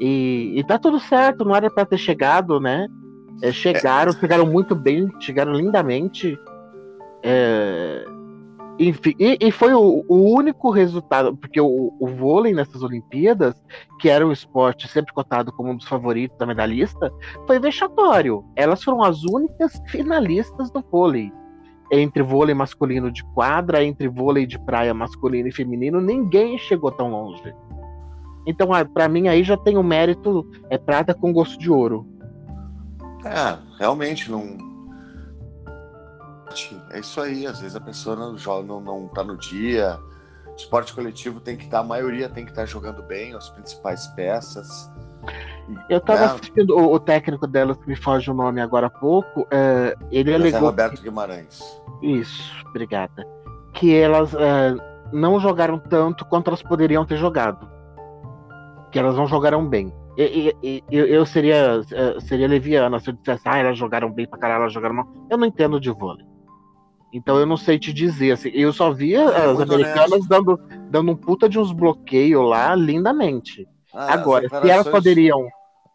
E, 0.00 0.54
e 0.56 0.64
tá 0.64 0.78
tudo 0.78 0.98
certo, 0.98 1.44
não 1.44 1.54
era 1.54 1.70
para 1.70 1.86
ter 1.86 1.98
chegado, 1.98 2.58
né? 2.58 2.88
É, 3.42 3.52
chegaram, 3.52 4.12
é. 4.12 4.16
chegaram 4.16 4.46
muito 4.46 4.74
bem, 4.74 5.10
chegaram 5.20 5.52
lindamente. 5.52 6.38
É, 7.22 8.04
enfim, 8.78 9.14
e, 9.18 9.38
e 9.40 9.50
foi 9.52 9.72
o, 9.72 10.04
o, 10.08 10.34
único 10.34 10.70
resultado, 10.70 11.36
porque 11.36 11.60
o, 11.60 11.92
o, 11.98 12.06
vôlei 12.08 12.52
nessas 12.52 12.82
Olimpíadas, 12.82 13.54
que 14.00 14.08
era 14.08 14.26
um 14.26 14.32
esporte 14.32 14.88
sempre 14.88 15.12
cotado 15.12 15.52
como 15.52 15.70
um 15.70 15.76
dos 15.76 15.86
favoritos 15.86 16.36
da 16.38 16.46
medalhista, 16.46 17.12
foi 17.46 17.60
vexatório. 17.60 18.44
Elas 18.56 18.82
foram 18.82 19.02
as 19.04 19.22
únicas 19.24 19.80
finalistas 19.88 20.70
do 20.70 20.82
vôlei 20.90 21.32
entre 21.90 22.22
vôlei 22.22 22.54
masculino 22.54 23.10
de 23.10 23.24
quadra, 23.34 23.84
entre 23.84 24.08
vôlei 24.08 24.46
de 24.46 24.58
praia 24.58 24.94
masculino 24.94 25.48
e 25.48 25.52
feminino, 25.52 26.00
ninguém 26.00 26.58
chegou 26.58 26.90
tão 26.90 27.10
longe. 27.10 27.54
Então, 28.46 28.68
para 28.92 29.08
mim, 29.08 29.28
aí 29.28 29.42
já 29.42 29.56
tem 29.56 29.76
o 29.78 29.82
mérito, 29.82 30.48
é 30.68 30.76
prata 30.76 31.14
com 31.14 31.32
gosto 31.32 31.58
de 31.58 31.70
ouro. 31.70 32.06
É, 33.24 33.58
realmente, 33.78 34.30
não. 34.30 34.58
É 36.90 37.00
isso 37.00 37.20
aí, 37.20 37.46
às 37.46 37.60
vezes 37.60 37.74
a 37.74 37.80
pessoa 37.80 38.14
não, 38.14 38.34
não, 38.62 38.80
não 38.80 39.08
tá 39.08 39.24
no 39.24 39.36
dia. 39.36 39.98
Esporte 40.56 40.94
coletivo 40.94 41.40
tem 41.40 41.56
que 41.56 41.64
estar, 41.64 41.78
tá, 41.78 41.84
a 41.84 41.86
maioria 41.86 42.28
tem 42.28 42.44
que 42.44 42.50
estar 42.50 42.62
tá 42.62 42.66
jogando 42.66 43.02
bem, 43.02 43.34
as 43.34 43.48
principais 43.48 44.06
peças. 44.08 44.90
Eu 45.88 46.00
tava 46.00 46.20
é. 46.20 46.24
assistindo 46.26 46.76
o, 46.76 46.92
o, 46.92 47.00
técnico 47.00 47.46
delas, 47.46 47.76
que 47.78 47.88
me 47.88 47.96
foge 47.96 48.30
o 48.30 48.34
nome 48.34 48.60
agora 48.60 48.88
há 48.88 48.90
pouco. 48.90 49.46
É, 49.50 49.94
ele 50.10 50.30
Mas 50.32 50.40
alegou. 50.40 50.60
É 50.60 50.62
Roberto 50.62 51.02
Guimarães. 51.02 51.60
Isso, 52.02 52.52
obrigada. 52.68 53.26
Que 53.72 53.94
elas 53.94 54.34
é, 54.34 54.74
não 55.12 55.40
jogaram 55.40 55.78
tanto 55.78 56.24
quanto 56.26 56.48
elas 56.48 56.62
poderiam 56.62 57.04
ter 57.06 57.16
jogado. 57.16 57.68
Que 58.90 58.98
elas 58.98 59.16
não 59.16 59.26
jogaram 59.26 59.66
bem. 59.66 59.92
E, 60.16 60.54
e, 60.62 60.84
e, 60.90 60.96
eu 60.96 61.26
seria, 61.26 61.80
é, 61.90 62.20
seria 62.20 62.46
leviana 62.46 63.00
se 63.00 63.10
eu 63.10 63.14
dissesse, 63.14 63.48
ah, 63.48 63.58
elas 63.58 63.76
jogaram 63.76 64.12
bem 64.12 64.28
pra 64.28 64.38
caralho, 64.38 64.62
elas 64.62 64.72
jogaram 64.72 64.94
mal. 64.94 65.08
Eu 65.28 65.38
não 65.38 65.46
entendo 65.46 65.80
de 65.80 65.90
vôlei. 65.90 66.26
Então 67.12 67.38
eu 67.38 67.46
não 67.46 67.56
sei 67.56 67.78
te 67.78 67.92
dizer. 67.92 68.32
Assim, 68.32 68.50
eu 68.52 68.72
só 68.72 68.92
via 68.92 69.20
é, 69.20 69.50
as 69.50 69.60
americanas 69.60 70.26
dando, 70.26 70.60
dando 70.90 71.12
um 71.12 71.16
puta 71.16 71.48
de 71.48 71.58
uns 71.58 71.72
bloqueios 71.72 72.48
lá 72.48 72.74
lindamente. 72.74 73.66
Ah, 73.94 74.12
Agora, 74.14 74.42
declarações... 74.42 74.72
se 74.72 74.78
elas 74.80 74.88
poderiam 74.88 75.48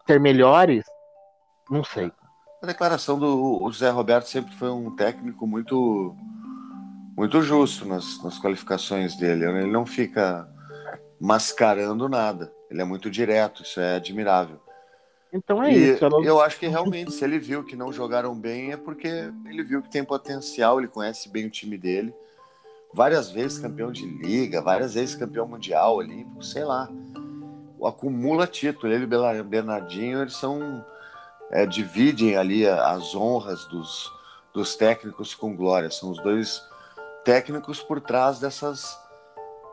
ser 0.07 0.19
melhores, 0.19 0.85
não 1.69 1.83
sei. 1.83 2.11
A 2.61 2.65
declaração 2.65 3.17
do 3.19 3.59
José 3.71 3.89
Roberto 3.89 4.27
sempre 4.27 4.53
foi 4.55 4.69
um 4.69 4.95
técnico 4.95 5.45
muito 5.47 6.15
muito 7.15 7.41
justo 7.41 7.85
nas, 7.85 8.21
nas 8.23 8.39
qualificações 8.39 9.15
dele. 9.17 9.45
Né? 9.51 9.63
Ele 9.63 9.71
não 9.71 9.85
fica 9.85 10.47
mascarando 11.19 12.07
nada. 12.07 12.51
Ele 12.71 12.81
é 12.81 12.85
muito 12.85 13.09
direto, 13.09 13.63
isso 13.63 13.79
é 13.79 13.95
admirável. 13.95 14.59
Então 15.31 15.61
é 15.61 15.71
E 15.71 15.91
isso. 15.93 16.05
ela- 16.05 16.23
Eu 16.23 16.41
acho 16.41 16.57
que 16.57 16.67
realmente, 16.67 17.11
se 17.11 17.23
ele 17.23 17.37
viu 17.37 17.63
que 17.63 17.75
não 17.75 17.91
jogaram 17.91 18.33
bem, 18.33 18.71
é 18.71 18.77
porque 18.77 19.07
ele 19.45 19.63
viu 19.63 19.81
que 19.81 19.89
tem 19.91 20.03
potencial, 20.03 20.79
ele 20.79 20.87
conhece 20.87 21.29
bem 21.29 21.45
o 21.45 21.49
time 21.49 21.77
dele. 21.77 22.13
Várias 22.93 23.29
vezes 23.29 23.59
campeão 23.59 23.91
de 23.91 24.05
liga, 24.05 24.61
várias 24.61 24.95
vezes 24.95 25.13
campeão 25.15 25.47
mundial, 25.47 25.97
olímpico, 25.97 26.41
sei 26.43 26.63
lá. 26.63 26.89
Acumula 27.85 28.47
título. 28.47 28.91
Ele 28.91 29.05
e 29.05 29.43
Bernardinho, 29.43 30.21
eles 30.21 30.35
são. 30.35 30.85
é, 31.51 31.65
dividem 31.65 32.35
ali 32.37 32.67
as 32.67 33.15
honras 33.15 33.65
dos, 33.65 34.11
dos 34.53 34.75
técnicos 34.75 35.33
com 35.33 35.55
glória. 35.55 35.89
São 35.89 36.11
os 36.11 36.21
dois 36.21 36.61
técnicos 37.23 37.81
por 37.81 37.99
trás 38.01 38.39
dessas, 38.39 38.97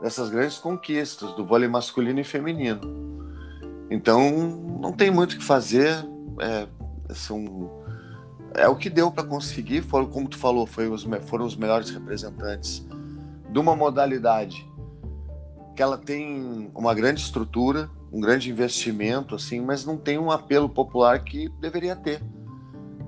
dessas 0.01 0.31
grandes 0.31 0.59
conquistas 0.59 1.33
do 1.33 1.45
vôlei 1.45 1.69
masculino 1.69 2.21
e 2.21 2.25
feminino. 2.25 3.17
Então, 3.91 4.31
não 4.81 4.93
tem 4.93 5.11
muito 5.11 5.35
o 5.35 5.39
que 5.39 5.45
fazer. 5.45 5.93
É, 6.41 6.67
são, 7.15 7.83
é 8.55 8.69
o 8.69 8.77
que 8.77 8.91
deu 8.91 9.11
para 9.11 9.25
conseguir. 9.25 9.83
Foram, 9.83 10.07
como 10.07 10.29
tu 10.29 10.37
falou, 10.37 10.67
foi 10.67 10.89
os, 10.89 11.07
foram 11.27 11.45
os 11.45 11.57
melhores 11.57 11.91
representantes 11.91 12.87
de 13.49 13.59
uma 13.59 13.77
modalidade 13.77 14.69
que 15.75 15.83
ela 15.83 15.99
tem 15.99 16.71
uma 16.75 16.95
grande 16.95 17.21
estrutura, 17.21 17.89
um 18.13 18.21
grande 18.21 18.51
investimento, 18.51 19.35
assim, 19.35 19.61
mas 19.61 19.85
não 19.85 19.97
tem 19.97 20.19
um 20.19 20.31
apelo 20.31 20.69
popular 20.69 21.23
que 21.23 21.49
deveria 21.61 21.97
ter. 21.97 22.23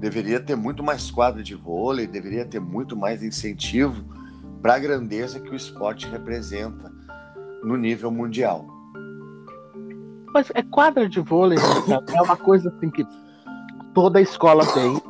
Deveria 0.00 0.38
ter 0.40 0.57
muito 0.57 0.83
mais 0.83 1.11
quadra 1.11 1.43
de 1.43 1.55
vôlei, 1.55 2.07
deveria 2.07 2.45
ter 2.45 2.61
muito 2.61 2.97
mais 2.97 3.23
incentivo 3.23 4.05
para 4.62 4.75
a 4.75 4.78
grandeza 4.78 5.40
que 5.40 5.50
o 5.50 5.55
esporte 5.55 6.07
representa 6.07 6.93
no 7.62 7.76
nível 7.76 8.11
mundial. 8.11 8.67
Mas 10.33 10.50
é 10.55 10.62
quadra 10.62 11.09
de 11.09 11.21
vôlei, 11.21 11.59
né, 11.59 11.99
é 12.14 12.23
uma 12.23 12.37
coisa 12.37 12.69
assim 12.69 12.90
que 12.90 13.05
toda 13.95 14.21
escola 14.21 14.64
tem. 14.67 15.00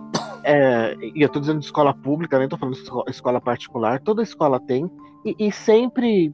É, 0.45 0.97
e 1.15 1.21
eu 1.21 1.29
tô 1.29 1.41
dizendo 1.41 1.59
de 1.59 1.67
escola 1.67 1.93
pública, 1.93 2.39
nem 2.39 2.49
tô 2.49 2.57
falando 2.57 2.75
de 2.75 2.83
esco- 2.83 3.05
escola 3.09 3.41
particular, 3.41 4.01
toda 4.01 4.23
escola 4.23 4.59
tem. 4.61 4.91
E, 5.25 5.35
e 5.39 5.53
sempre, 5.53 6.33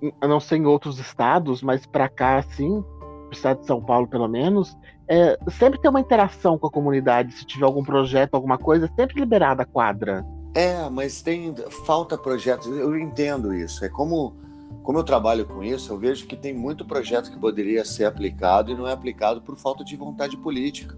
eu 0.00 0.28
não 0.28 0.40
sei 0.40 0.58
em 0.58 0.66
outros 0.66 0.98
estados, 0.98 1.62
mas 1.62 1.86
pra 1.86 2.08
cá, 2.08 2.38
assim, 2.38 2.68
no 2.68 3.32
estado 3.32 3.60
de 3.60 3.66
São 3.66 3.82
Paulo 3.82 4.06
pelo 4.06 4.28
menos, 4.28 4.76
é, 5.08 5.38
sempre 5.50 5.80
tem 5.80 5.90
uma 5.90 6.00
interação 6.00 6.58
com 6.58 6.66
a 6.66 6.70
comunidade. 6.70 7.32
Se 7.32 7.44
tiver 7.44 7.64
algum 7.64 7.84
projeto, 7.84 8.34
alguma 8.34 8.58
coisa, 8.58 8.90
sempre 8.96 9.20
liberada 9.20 9.62
a 9.62 9.66
quadra. 9.66 10.24
É, 10.54 10.88
mas 10.90 11.22
tem 11.22 11.54
falta 11.84 12.16
projetos. 12.16 12.66
Eu 12.66 12.98
entendo 12.98 13.54
isso. 13.54 13.84
É 13.84 13.88
como 13.88 14.34
como 14.82 14.98
eu 14.98 15.02
trabalho 15.02 15.44
com 15.44 15.64
isso, 15.64 15.92
eu 15.92 15.98
vejo 15.98 16.28
que 16.28 16.36
tem 16.36 16.54
muito 16.54 16.84
projeto 16.84 17.28
que 17.28 17.36
poderia 17.36 17.84
ser 17.84 18.04
aplicado 18.04 18.70
e 18.70 18.74
não 18.76 18.86
é 18.86 18.92
aplicado 18.92 19.42
por 19.42 19.56
falta 19.56 19.84
de 19.84 19.96
vontade 19.96 20.36
política. 20.36 20.96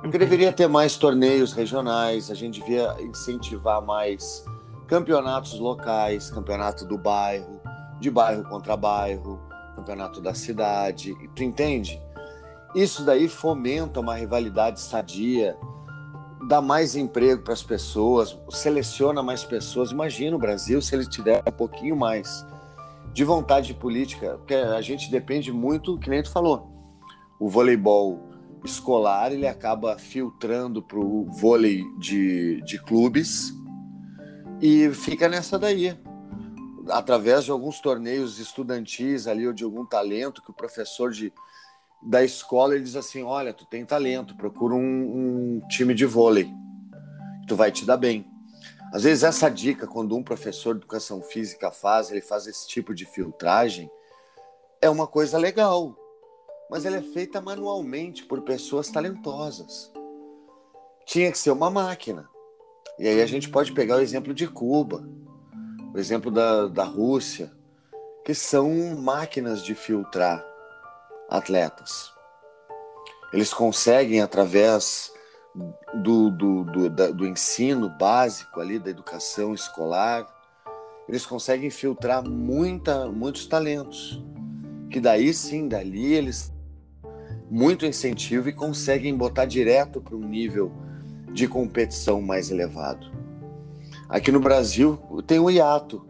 Porque 0.00 0.16
deveria 0.16 0.52
ter 0.52 0.68
mais 0.68 0.96
torneios 0.96 1.52
regionais, 1.52 2.30
a 2.30 2.34
gente 2.34 2.60
devia 2.60 2.94
incentivar 3.00 3.82
mais 3.82 4.44
campeonatos 4.86 5.58
locais, 5.58 6.30
campeonato 6.30 6.84
do 6.84 6.96
bairro, 6.96 7.60
de 8.00 8.10
bairro 8.10 8.44
contra 8.44 8.76
bairro, 8.76 9.40
campeonato 9.74 10.20
da 10.20 10.34
cidade. 10.34 11.14
Tu 11.34 11.42
entende? 11.42 12.00
Isso 12.74 13.04
daí 13.04 13.28
fomenta 13.28 14.00
uma 14.00 14.14
rivalidade 14.14 14.80
sadia, 14.80 15.56
dá 16.48 16.60
mais 16.60 16.96
emprego 16.96 17.42
para 17.42 17.52
as 17.52 17.62
pessoas, 17.62 18.38
seleciona 18.50 19.22
mais 19.22 19.44
pessoas. 19.44 19.90
Imagina 19.90 20.36
o 20.36 20.38
Brasil 20.38 20.82
se 20.82 20.94
ele 20.94 21.06
tiver 21.06 21.42
um 21.46 21.52
pouquinho 21.52 21.96
mais 21.96 22.44
de 23.12 23.22
vontade 23.22 23.72
política, 23.74 24.36
porque 24.38 24.54
a 24.54 24.80
gente 24.80 25.10
depende 25.10 25.52
muito, 25.52 25.98
que 25.98 26.10
nem 26.10 26.22
tu 26.22 26.30
falou. 26.30 26.68
O 27.38 27.48
voleibol 27.48 28.28
escolar 28.64 29.32
ele 29.32 29.46
acaba 29.46 29.98
filtrando 29.98 30.82
para 30.82 30.98
o 30.98 31.26
vôlei 31.30 31.84
de, 31.98 32.60
de 32.62 32.82
clubes 32.82 33.52
e 34.60 34.90
fica 34.90 35.28
nessa 35.28 35.58
daí. 35.58 35.96
Através 36.90 37.44
de 37.44 37.50
alguns 37.50 37.80
torneios 37.80 38.38
estudantis 38.38 39.26
ali, 39.26 39.46
ou 39.46 39.52
de 39.52 39.64
algum 39.64 39.86
talento 39.86 40.42
que 40.42 40.50
o 40.50 40.54
professor 40.54 41.10
de, 41.10 41.32
da 42.02 42.22
escola 42.22 42.74
ele 42.74 42.84
diz 42.84 42.96
assim: 42.96 43.22
olha, 43.22 43.52
tu 43.52 43.64
tem 43.64 43.84
talento, 43.84 44.36
procura 44.36 44.74
um, 44.74 44.78
um 44.78 45.68
time 45.68 45.94
de 45.94 46.04
vôlei, 46.04 46.50
tu 47.48 47.56
vai 47.56 47.72
te 47.72 47.84
dar 47.84 47.96
bem. 47.96 48.26
Às 48.92 49.02
vezes 49.02 49.24
essa 49.24 49.48
dica, 49.48 49.86
quando 49.86 50.16
um 50.16 50.22
professor 50.22 50.74
de 50.74 50.80
educação 50.80 51.20
física 51.20 51.70
faz, 51.72 52.10
ele 52.10 52.20
faz 52.20 52.46
esse 52.46 52.68
tipo 52.68 52.94
de 52.94 53.04
filtragem, 53.04 53.90
é 54.80 54.88
uma 54.88 55.06
coisa 55.06 55.36
legal, 55.38 55.96
mas 56.70 56.84
ela 56.84 56.98
é 56.98 57.02
feita 57.02 57.40
manualmente 57.40 58.24
por 58.24 58.42
pessoas 58.42 58.88
talentosas. 58.90 59.90
Tinha 61.06 61.32
que 61.32 61.38
ser 61.38 61.50
uma 61.50 61.70
máquina. 61.70 62.28
E 62.98 63.08
aí 63.08 63.20
a 63.20 63.26
gente 63.26 63.50
pode 63.50 63.72
pegar 63.72 63.96
o 63.96 64.00
exemplo 64.00 64.32
de 64.32 64.46
Cuba, 64.46 65.04
o 65.94 65.98
exemplo 65.98 66.28
da, 66.28 66.66
da 66.66 66.82
Rússia, 66.82 67.52
que 68.24 68.34
são 68.34 68.96
máquinas 68.96 69.62
de 69.62 69.76
filtrar 69.76 70.44
atletas. 71.30 72.12
Eles 73.32 73.54
conseguem, 73.54 74.20
através 74.20 75.12
do, 76.02 76.30
do, 76.30 76.64
do, 76.64 76.90
da- 76.90 77.10
do 77.12 77.24
ensino 77.24 77.88
básico 77.88 78.60
ali, 78.60 78.78
da 78.78 78.90
educação 78.90 79.54
escolar, 79.54 80.26
eles 81.08 81.24
conseguem 81.24 81.70
filtrar 81.70 82.28
muita, 82.28 83.06
muitos 83.06 83.46
talentos. 83.46 84.20
Que 84.90 84.98
daí 85.00 85.32
sim, 85.32 85.68
dali 85.68 86.12
eles 86.12 86.52
muito 87.48 87.86
incentivo 87.86 88.48
e 88.48 88.52
conseguem 88.52 89.16
botar 89.16 89.44
direto 89.44 90.00
para 90.00 90.16
um 90.16 90.26
nível 90.26 90.72
de 91.32 91.46
competição 91.46 92.20
mais 92.20 92.50
elevado. 92.50 93.23
Aqui 94.08 94.30
no 94.30 94.40
Brasil 94.40 94.98
tem 95.26 95.38
um 95.38 95.50
hiato 95.50 96.06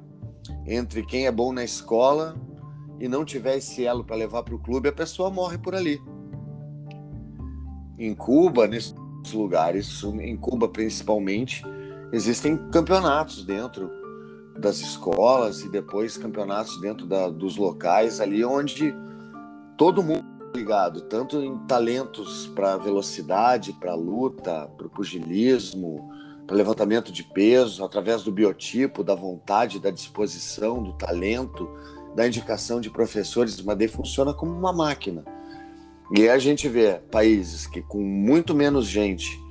entre 0.66 1.04
quem 1.04 1.26
é 1.26 1.32
bom 1.32 1.52
na 1.52 1.64
escola 1.64 2.36
e 2.98 3.08
não 3.08 3.24
tiver 3.24 3.58
esse 3.58 3.84
elo 3.84 4.04
para 4.04 4.16
levar 4.16 4.42
para 4.42 4.54
o 4.54 4.58
clube, 4.58 4.88
a 4.88 4.92
pessoa 4.92 5.30
morre 5.30 5.58
por 5.58 5.74
ali. 5.74 6.00
Em 7.98 8.14
Cuba, 8.14 8.66
nesses 8.66 8.94
lugares, 9.32 10.02
em 10.02 10.36
Cuba 10.36 10.68
principalmente, 10.68 11.62
existem 12.12 12.56
campeonatos 12.70 13.44
dentro 13.44 13.90
das 14.58 14.78
escolas 14.80 15.60
e 15.62 15.68
depois 15.68 16.16
campeonatos 16.16 16.80
dentro 16.80 17.06
da- 17.06 17.28
dos 17.28 17.56
locais 17.56 18.20
ali 18.20 18.44
onde 18.44 18.94
todo 19.76 20.02
mundo 20.02 20.24
é 20.52 20.56
ligado, 20.56 21.02
tanto 21.02 21.40
em 21.40 21.56
talentos 21.66 22.46
para 22.54 22.76
velocidade, 22.76 23.72
para 23.72 23.94
luta, 23.94 24.68
para 24.76 24.88
pugilismo, 24.88 26.08
para 26.46 26.56
levantamento 26.56 27.10
de 27.10 27.22
peso, 27.22 27.84
através 27.84 28.22
do 28.22 28.32
biotipo, 28.32 29.02
da 29.02 29.14
vontade, 29.14 29.80
da 29.80 29.90
disposição, 29.90 30.82
do 30.82 30.92
talento, 30.92 31.68
da 32.14 32.26
indicação 32.26 32.80
de 32.80 32.90
professores, 32.90 33.60
mas 33.62 33.78
daí 33.78 33.88
funciona 33.88 34.32
como 34.34 34.52
uma 34.52 34.72
máquina. 34.72 35.24
E 36.12 36.28
a 36.28 36.38
gente 36.38 36.68
vê 36.68 37.00
países 37.10 37.66
que 37.66 37.80
com 37.82 37.98
muito 37.98 38.54
menos 38.54 38.86
gente 38.86 39.42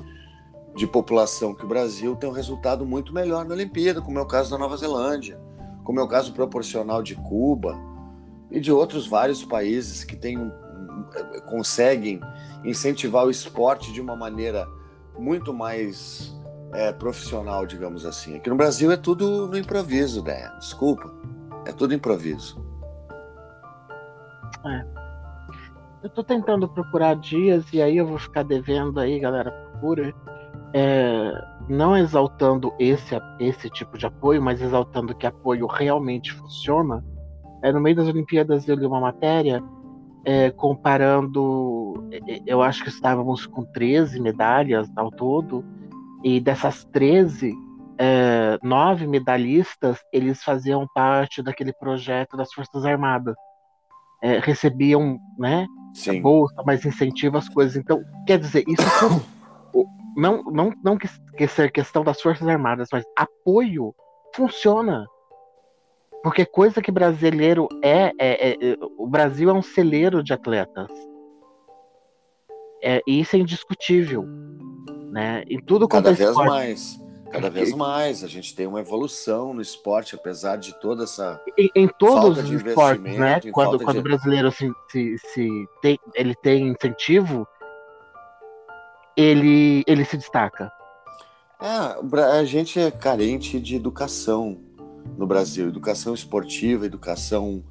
de 0.75 0.87
população 0.87 1.53
que 1.53 1.65
o 1.65 1.67
Brasil 1.67 2.15
tem 2.15 2.29
um 2.29 2.33
resultado 2.33 2.85
muito 2.85 3.13
melhor 3.13 3.45
na 3.45 3.53
Olimpíada, 3.53 4.01
como 4.01 4.19
é 4.19 4.21
o 4.21 4.27
caso 4.27 4.51
da 4.51 4.57
Nova 4.57 4.77
Zelândia, 4.77 5.39
como 5.83 5.99
é 5.99 6.03
o 6.03 6.07
caso 6.07 6.33
proporcional 6.33 7.03
de 7.03 7.15
Cuba 7.15 7.77
e 8.49 8.59
de 8.59 8.71
outros 8.71 9.07
vários 9.07 9.43
países 9.43 10.03
que 10.03 10.15
têm, 10.15 10.51
conseguem 11.49 12.21
incentivar 12.63 13.25
o 13.25 13.31
esporte 13.31 13.91
de 13.91 13.99
uma 13.99 14.15
maneira 14.15 14.67
muito 15.17 15.53
mais 15.53 16.33
é, 16.73 16.91
profissional, 16.91 17.65
digamos 17.65 18.05
assim. 18.05 18.35
Aqui 18.35 18.49
no 18.49 18.55
Brasil 18.55 18.91
é 18.91 18.97
tudo 18.97 19.47
no 19.47 19.57
improviso, 19.57 20.23
né? 20.23 20.49
Desculpa, 20.57 21.11
é 21.65 21.71
tudo 21.71 21.93
improviso. 21.93 22.63
Eu 26.01 26.09
tô 26.09 26.23
tentando 26.23 26.67
procurar 26.67 27.15
dias 27.15 27.65
e 27.71 27.81
aí 27.81 27.97
eu 27.97 28.05
vou 28.05 28.17
ficar 28.17 28.43
devendo 28.43 28.99
aí, 28.99 29.19
galera, 29.19 29.51
procura. 29.51 30.13
É, 30.73 31.31
não 31.69 31.95
exaltando 31.95 32.73
esse, 32.79 33.15
esse 33.39 33.69
tipo 33.69 33.97
de 33.97 34.05
apoio, 34.05 34.41
mas 34.41 34.61
exaltando 34.61 35.15
que 35.15 35.27
apoio 35.27 35.67
realmente 35.67 36.33
funciona. 36.33 37.03
É, 37.61 37.71
no 37.71 37.79
meio 37.79 37.95
das 37.95 38.07
Olimpíadas 38.07 38.67
eu 38.67 38.75
li 38.75 38.85
uma 38.85 38.99
matéria 38.99 39.63
é, 40.25 40.49
comparando. 40.51 42.03
é, 42.11 42.41
Eu 42.45 42.61
acho 42.61 42.83
que 42.83 42.89
estávamos 42.89 43.45
com 43.45 43.63
13 43.63 44.19
medalhas 44.19 44.89
ao 44.95 45.11
todo, 45.11 45.63
e 46.23 46.39
dessas 46.39 46.83
13, 46.85 47.53
é, 47.97 48.57
nove 48.63 49.05
medalhistas 49.05 49.99
eles 50.11 50.43
faziam 50.43 50.87
parte 50.93 51.43
daquele 51.43 51.73
projeto 51.73 52.37
das 52.37 52.51
Forças 52.53 52.85
Armadas. 52.85 53.35
É, 54.21 54.39
recebiam 54.39 55.19
né, 55.37 55.67
bolsa, 56.21 56.63
mais 56.65 56.85
incentivo 56.85 57.37
às 57.37 57.49
coisas. 57.49 57.75
Então, 57.75 58.01
quer 58.25 58.39
dizer, 58.39 58.63
isso 58.67 58.81
o- 59.73 59.85
não, 60.15 60.41
não, 60.45 60.73
não 60.81 60.97
que, 60.97 61.09
que 61.37 61.45
ser 61.45 61.71
questão 61.71 62.03
das 62.05 62.21
Forças 62.21 62.47
Armadas, 62.47 62.87
mas 62.91 63.03
apoio 63.17 63.93
funciona. 64.33 65.05
Porque 66.23 66.45
coisa 66.45 66.81
que 66.81 66.89
brasileiro 66.89 67.67
é, 67.83 68.13
é, 68.17 68.51
é, 68.51 68.51
é 68.53 68.77
o 68.97 69.05
Brasil 69.05 69.49
é 69.49 69.53
um 69.53 69.61
celeiro 69.61 70.23
de 70.23 70.31
atletas. 70.31 70.89
É, 72.81 73.01
isso 73.05 73.35
é 73.35 73.39
indiscutível, 73.39 74.25
né? 75.13 75.43
Em 75.47 75.59
tudo 75.59 75.87
cada 75.87 76.09
é 76.09 76.13
vez 76.13 76.29
esporte. 76.31 76.49
mais, 76.49 76.99
cada 77.31 77.47
vez 77.47 77.71
mais 77.71 78.23
a 78.23 78.27
gente 78.27 78.55
tem 78.55 78.65
uma 78.65 78.79
evolução 78.79 79.53
no 79.53 79.61
esporte, 79.61 80.15
apesar 80.15 80.57
de 80.57 80.73
toda 80.81 81.03
essa 81.03 81.39
em, 81.55 81.69
em 81.75 81.87
todos 81.87 82.39
os 82.39 82.49
esportes, 82.49 83.15
né? 83.15 83.39
Quando, 83.51 83.77
quando 83.77 83.93
de... 83.93 83.99
o 83.99 84.01
brasileiro 84.01 84.51
se, 84.51 84.71
se, 84.89 85.15
se 85.19 85.67
tem, 85.83 85.99
ele 86.15 86.33
tem 86.41 86.69
incentivo, 86.69 87.47
ele 89.15 89.83
ele 89.85 90.03
se 90.03 90.17
destaca. 90.17 90.71
É, 91.61 92.39
a 92.39 92.43
gente 92.43 92.79
é 92.79 92.89
carente 92.89 93.59
de 93.59 93.75
educação 93.75 94.57
no 95.15 95.27
Brasil, 95.27 95.67
educação 95.67 96.15
esportiva, 96.15 96.87
educação 96.87 97.63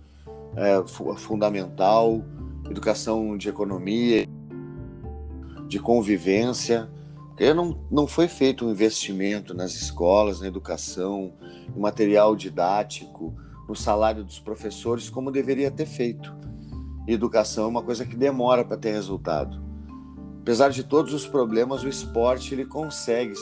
é, 0.54 0.80
fundamental, 1.16 2.24
educação 2.70 3.36
de 3.36 3.48
economia, 3.48 4.28
de 5.66 5.80
convivência. 5.80 6.88
Porque 7.32 7.52
não, 7.54 7.78
não 7.90 8.06
foi 8.06 8.28
feito 8.28 8.64
um 8.64 8.70
investimento 8.70 9.54
nas 9.54 9.74
escolas, 9.74 10.40
na 10.40 10.46
educação, 10.46 11.32
no 11.74 11.80
material 11.80 12.36
didático, 12.36 13.34
no 13.68 13.74
salário 13.74 14.22
dos 14.22 14.38
professores, 14.38 15.08
como 15.08 15.30
deveria 15.30 15.70
ter 15.70 15.86
feito. 15.86 16.34
Educação 17.08 17.64
é 17.64 17.68
uma 17.68 17.82
coisa 17.82 18.04
que 18.04 18.14
demora 18.14 18.64
para 18.64 18.76
ter 18.76 18.92
resultado. 18.92 19.60
Apesar 20.40 20.70
de 20.70 20.84
todos 20.84 21.14
os 21.14 21.26
problemas, 21.26 21.82
o 21.82 21.88
esporte 21.88 22.54
ele 22.54 22.64
consegue 22.64 23.32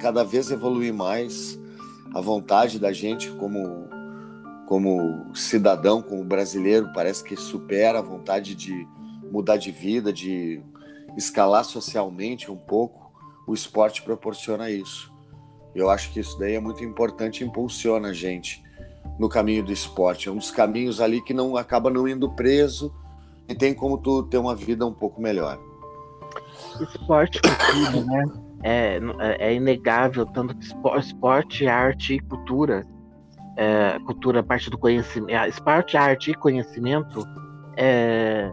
cada 0.00 0.22
vez 0.22 0.50
evoluir 0.50 0.94
mais. 0.94 1.58
A 2.14 2.20
vontade 2.20 2.78
da 2.78 2.92
gente 2.92 3.30
como 3.32 3.88
como 4.66 5.34
cidadão, 5.34 6.00
como 6.00 6.22
brasileiro, 6.22 6.92
parece 6.94 7.24
que 7.24 7.34
supera 7.34 7.98
a 7.98 8.02
vontade 8.02 8.54
de 8.54 8.86
mudar 9.32 9.56
de 9.56 9.72
vida, 9.72 10.12
de 10.12 10.62
escalar 11.16 11.64
socialmente 11.64 12.48
um 12.52 12.56
pouco. 12.56 12.99
O 13.46 13.54
esporte 13.54 14.02
proporciona 14.02 14.70
isso. 14.70 15.12
Eu 15.74 15.88
acho 15.90 16.12
que 16.12 16.20
isso 16.20 16.38
daí 16.38 16.54
é 16.54 16.60
muito 16.60 16.84
importante, 16.84 17.44
impulsiona 17.44 18.08
a 18.08 18.12
gente 18.12 18.62
no 19.18 19.28
caminho 19.28 19.62
do 19.62 19.72
esporte. 19.72 20.28
É 20.28 20.32
um 20.32 20.36
dos 20.36 20.50
caminhos 20.50 21.00
ali 21.00 21.22
que 21.22 21.34
não 21.34 21.56
acaba 21.56 21.90
não 21.90 22.08
indo 22.08 22.30
preso 22.30 22.92
e 23.48 23.54
tem 23.54 23.74
como 23.74 23.98
tu 23.98 24.22
ter 24.24 24.38
uma 24.38 24.54
vida 24.54 24.86
um 24.86 24.92
pouco 24.92 25.20
melhor. 25.20 25.58
Esporte 26.80 27.40
cultura, 27.40 28.04
né? 28.04 28.24
É, 28.62 29.00
é, 29.18 29.48
é 29.48 29.54
inegável, 29.54 30.26
tanto 30.26 30.54
que 30.56 30.64
esporte, 30.98 31.66
arte 31.66 32.14
e 32.14 32.20
cultura, 32.20 32.86
é, 33.56 33.98
cultura 34.00 34.42
parte 34.42 34.70
do 34.70 34.78
conhecimento, 34.78 35.30
é, 35.30 35.48
esporte, 35.48 35.96
arte 35.96 36.30
e 36.30 36.34
conhecimento 36.34 37.26
é, 37.76 38.50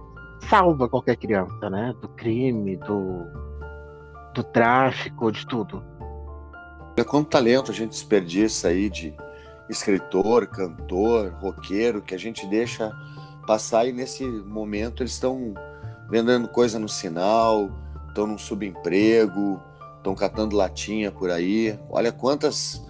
salva 0.49 0.87
qualquer 0.87 1.17
criança, 1.17 1.69
né? 1.69 1.93
Do 2.01 2.07
crime, 2.09 2.77
do, 2.77 3.25
do 4.37 4.43
tráfico, 4.43 5.31
de 5.31 5.45
tudo. 5.47 5.83
É 6.95 7.03
quanto 7.03 7.29
talento 7.29 7.71
a 7.71 7.73
gente 7.73 7.89
desperdiça 7.89 8.67
aí 8.67 8.89
de 8.89 9.13
escritor, 9.67 10.47
cantor, 10.47 11.33
roqueiro, 11.41 12.01
que 12.01 12.13
a 12.13 12.19
gente 12.19 12.45
deixa 12.47 12.91
passar 13.47 13.87
e 13.87 13.91
nesse 13.91 14.23
momento 14.25 15.01
eles 15.01 15.13
estão 15.13 15.53
vendendo 16.09 16.47
coisa 16.47 16.77
no 16.77 16.87
sinal, 16.87 17.71
estão 18.07 18.27
num 18.27 18.37
subemprego, 18.37 19.61
estão 19.97 20.13
catando 20.13 20.55
latinha 20.55 21.11
por 21.11 21.31
aí. 21.31 21.77
Olha 21.89 22.11
quantas 22.11 22.81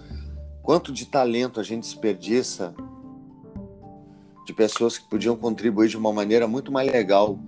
quanto 0.62 0.92
de 0.92 1.06
talento 1.06 1.58
a 1.58 1.62
gente 1.62 1.84
desperdiça 1.84 2.74
de 4.44 4.52
pessoas 4.52 4.98
que 4.98 5.08
podiam 5.08 5.34
contribuir 5.34 5.88
de 5.88 5.96
uma 5.96 6.12
maneira 6.12 6.46
muito 6.46 6.70
mais 6.70 6.90
legal 6.90 7.38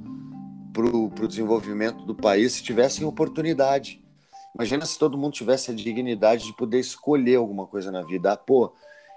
para 0.72 0.84
o 0.84 1.28
desenvolvimento 1.28 2.04
do 2.04 2.14
país 2.14 2.52
se 2.52 2.62
tivessem 2.62 3.06
oportunidade. 3.06 3.99
Imagina 4.54 4.84
se 4.84 4.98
todo 4.98 5.18
mundo 5.18 5.32
tivesse 5.32 5.70
a 5.70 5.74
dignidade 5.74 6.46
de 6.46 6.56
poder 6.56 6.80
escolher 6.80 7.36
alguma 7.36 7.66
coisa 7.66 7.90
na 7.90 8.02
vida. 8.02 8.32
Ah, 8.32 8.36
pô, 8.36 8.72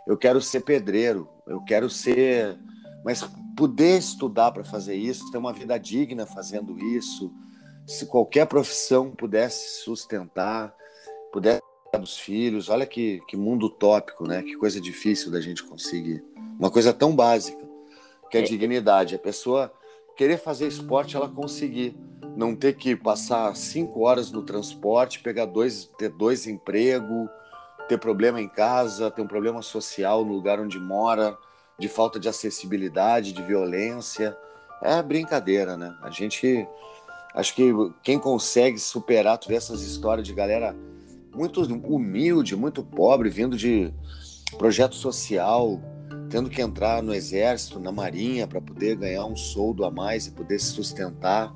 eu 0.07 0.17
quero 0.17 0.41
ser 0.41 0.61
pedreiro, 0.61 1.27
eu 1.47 1.61
quero 1.63 1.89
ser. 1.89 2.57
Mas 3.03 3.27
poder 3.57 3.97
estudar 3.97 4.51
para 4.51 4.63
fazer 4.63 4.95
isso, 4.95 5.29
ter 5.31 5.37
uma 5.37 5.51
vida 5.51 5.77
digna 5.77 6.25
fazendo 6.25 6.77
isso, 6.79 7.33
se 7.85 8.05
qualquer 8.05 8.47
profissão 8.47 9.11
pudesse 9.11 9.83
sustentar, 9.83 10.73
pudesse 11.31 11.61
dos 11.99 12.17
filhos, 12.17 12.69
olha 12.69 12.85
que, 12.85 13.21
que 13.27 13.37
mundo 13.37 13.67
utópico, 13.67 14.27
né? 14.27 14.41
Que 14.41 14.55
coisa 14.55 14.81
difícil 14.81 15.31
da 15.31 15.39
gente 15.39 15.63
conseguir. 15.63 16.23
Uma 16.57 16.71
coisa 16.71 16.93
tão 16.93 17.15
básica, 17.15 17.63
que 18.29 18.37
é 18.37 18.39
a 18.39 18.43
é. 18.43 18.45
dignidade. 18.45 19.15
A 19.15 19.19
pessoa 19.19 19.71
querer 20.15 20.37
fazer 20.37 20.67
esporte, 20.67 21.15
ela 21.15 21.29
conseguir. 21.29 21.95
Não 22.35 22.55
ter 22.55 22.73
que 22.73 22.95
passar 22.95 23.55
cinco 23.55 24.01
horas 24.01 24.31
no 24.31 24.41
transporte, 24.41 25.19
pegar 25.19 25.45
dois, 25.45 25.85
ter 25.97 26.09
dois 26.09 26.47
empregos, 26.47 27.29
ter 27.87 27.97
problema 27.97 28.41
em 28.41 28.47
casa, 28.47 29.11
ter 29.11 29.21
um 29.21 29.27
problema 29.27 29.61
social 29.61 30.25
no 30.25 30.33
lugar 30.33 30.59
onde 30.59 30.79
mora, 30.79 31.37
de 31.77 31.87
falta 31.87 32.19
de 32.19 32.27
acessibilidade, 32.27 33.33
de 33.33 33.41
violência. 33.41 34.35
É 34.81 35.01
brincadeira, 35.01 35.77
né? 35.77 35.95
A 36.01 36.09
gente. 36.09 36.67
Acho 37.35 37.55
que 37.55 37.71
quem 38.03 38.19
consegue 38.19 38.77
superar 38.77 39.39
todas 39.39 39.57
essas 39.57 39.81
histórias 39.81 40.27
de 40.27 40.33
galera 40.33 40.75
muito 41.33 41.61
humilde, 41.61 42.55
muito 42.55 42.83
pobre, 42.83 43.29
vindo 43.29 43.57
de 43.57 43.91
projeto 44.57 44.93
social, 44.93 45.81
tendo 46.29 46.49
que 46.49 46.61
entrar 46.61 47.01
no 47.01 47.13
exército, 47.13 47.79
na 47.79 47.91
marinha, 47.91 48.47
para 48.47 48.61
poder 48.61 48.95
ganhar 48.95 49.25
um 49.25 49.35
soldo 49.35 49.83
a 49.83 49.91
mais 49.91 50.27
e 50.27 50.31
poder 50.31 50.59
se 50.59 50.67
sustentar, 50.67 51.53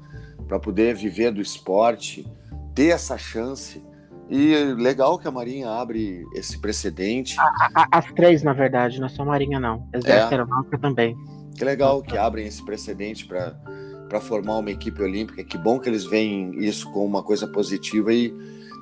para 0.48 0.60
poder 0.60 0.96
viver 0.96 1.32
do 1.32 1.42
esporte, 1.42 2.26
ter 2.74 2.88
essa 2.88 3.18
chance 3.18 3.84
e 4.30 4.56
legal 4.74 5.18
que 5.18 5.28
a 5.28 5.32
Marinha 5.32 5.70
abre 5.70 6.26
esse 6.36 6.60
precedente. 6.60 7.40
A, 7.40 7.70
a, 7.74 7.88
as 7.98 8.12
três, 8.14 8.44
na 8.44 8.54
verdade, 8.54 9.00
não 9.00 9.08
é 9.08 9.10
só 9.10 9.24
a 9.24 9.26
Marinha, 9.26 9.60
não. 9.60 9.88
Exército 9.94 10.34
é. 10.34 10.38
Aeronáutica 10.38 10.78
também. 10.78 11.18
Que 11.56 11.64
legal 11.64 12.02
que 12.02 12.18
abrem 12.18 12.46
esse 12.46 12.64
precedente 12.64 13.26
para 13.26 14.22
formar 14.22 14.58
uma 14.58 14.70
equipe 14.70 15.02
olímpica. 15.02 15.44
Que 15.44 15.58
bom 15.58 15.80
que 15.80 15.90
eles 15.90 16.06
veem 16.06 16.60
isso 16.60 16.92
como 16.92 17.06
uma 17.06 17.24
coisa 17.24 17.48
positiva 17.48 18.14
e 18.14 18.34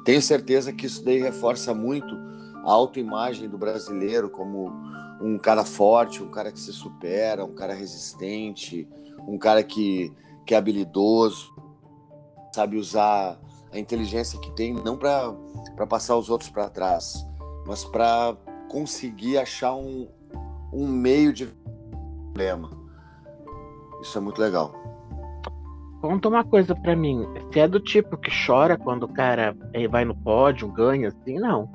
tenho 0.04 0.22
certeza 0.22 0.74
que 0.74 0.86
isso 0.86 1.04
daí 1.06 1.20
reforça 1.20 1.74
muito 1.74 2.16
a 2.64 2.72
autoimagem 2.72 3.48
do 3.48 3.58
brasileiro 3.58 4.30
como 4.30 4.72
um 5.22 5.38
cara 5.38 5.64
forte, 5.64 6.22
um 6.22 6.30
cara 6.30 6.52
que 6.52 6.60
se 6.60 6.74
supera, 6.74 7.46
um 7.46 7.54
cara 7.54 7.74
resistente, 7.74 8.88
um 9.28 9.38
cara 9.38 9.64
que, 9.64 10.12
que 10.46 10.54
é 10.54 10.58
habilidoso, 10.58 11.54
sabe 12.54 12.78
usar 12.78 13.40
a 13.72 13.80
inteligência 13.80 14.40
que 14.40 14.52
tem 14.52 14.74
não 14.74 14.98
para 14.98 15.88
passar 15.88 16.16
os 16.16 16.30
outros 16.30 16.50
para 16.50 16.70
trás, 16.70 17.26
mas 17.66 17.84
para 17.84 18.36
conseguir 18.70 19.38
achar 19.38 19.74
um, 19.76 20.08
um 20.72 20.88
meio 20.88 21.34
de 21.34 21.48
problema. 22.34 22.70
Isso 24.02 24.18
é 24.18 24.22
muito 24.22 24.40
legal. 24.40 24.74
Conta 26.02 26.30
uma 26.30 26.44
coisa 26.44 26.76
para 26.76 26.96
mim. 26.96 27.26
Você 27.52 27.62
é 27.62 27.68
do 27.68 27.80
tipo 27.80 28.16
que 28.18 28.30
chora 28.46 28.78
quando 28.78 29.04
o 29.04 29.08
cara 29.08 29.56
eh, 29.74 29.88
vai 29.88 30.06
no 30.06 30.16
pódio, 30.16 30.68
ganha, 30.68 31.08
assim? 31.08 31.40
Não. 31.40 31.68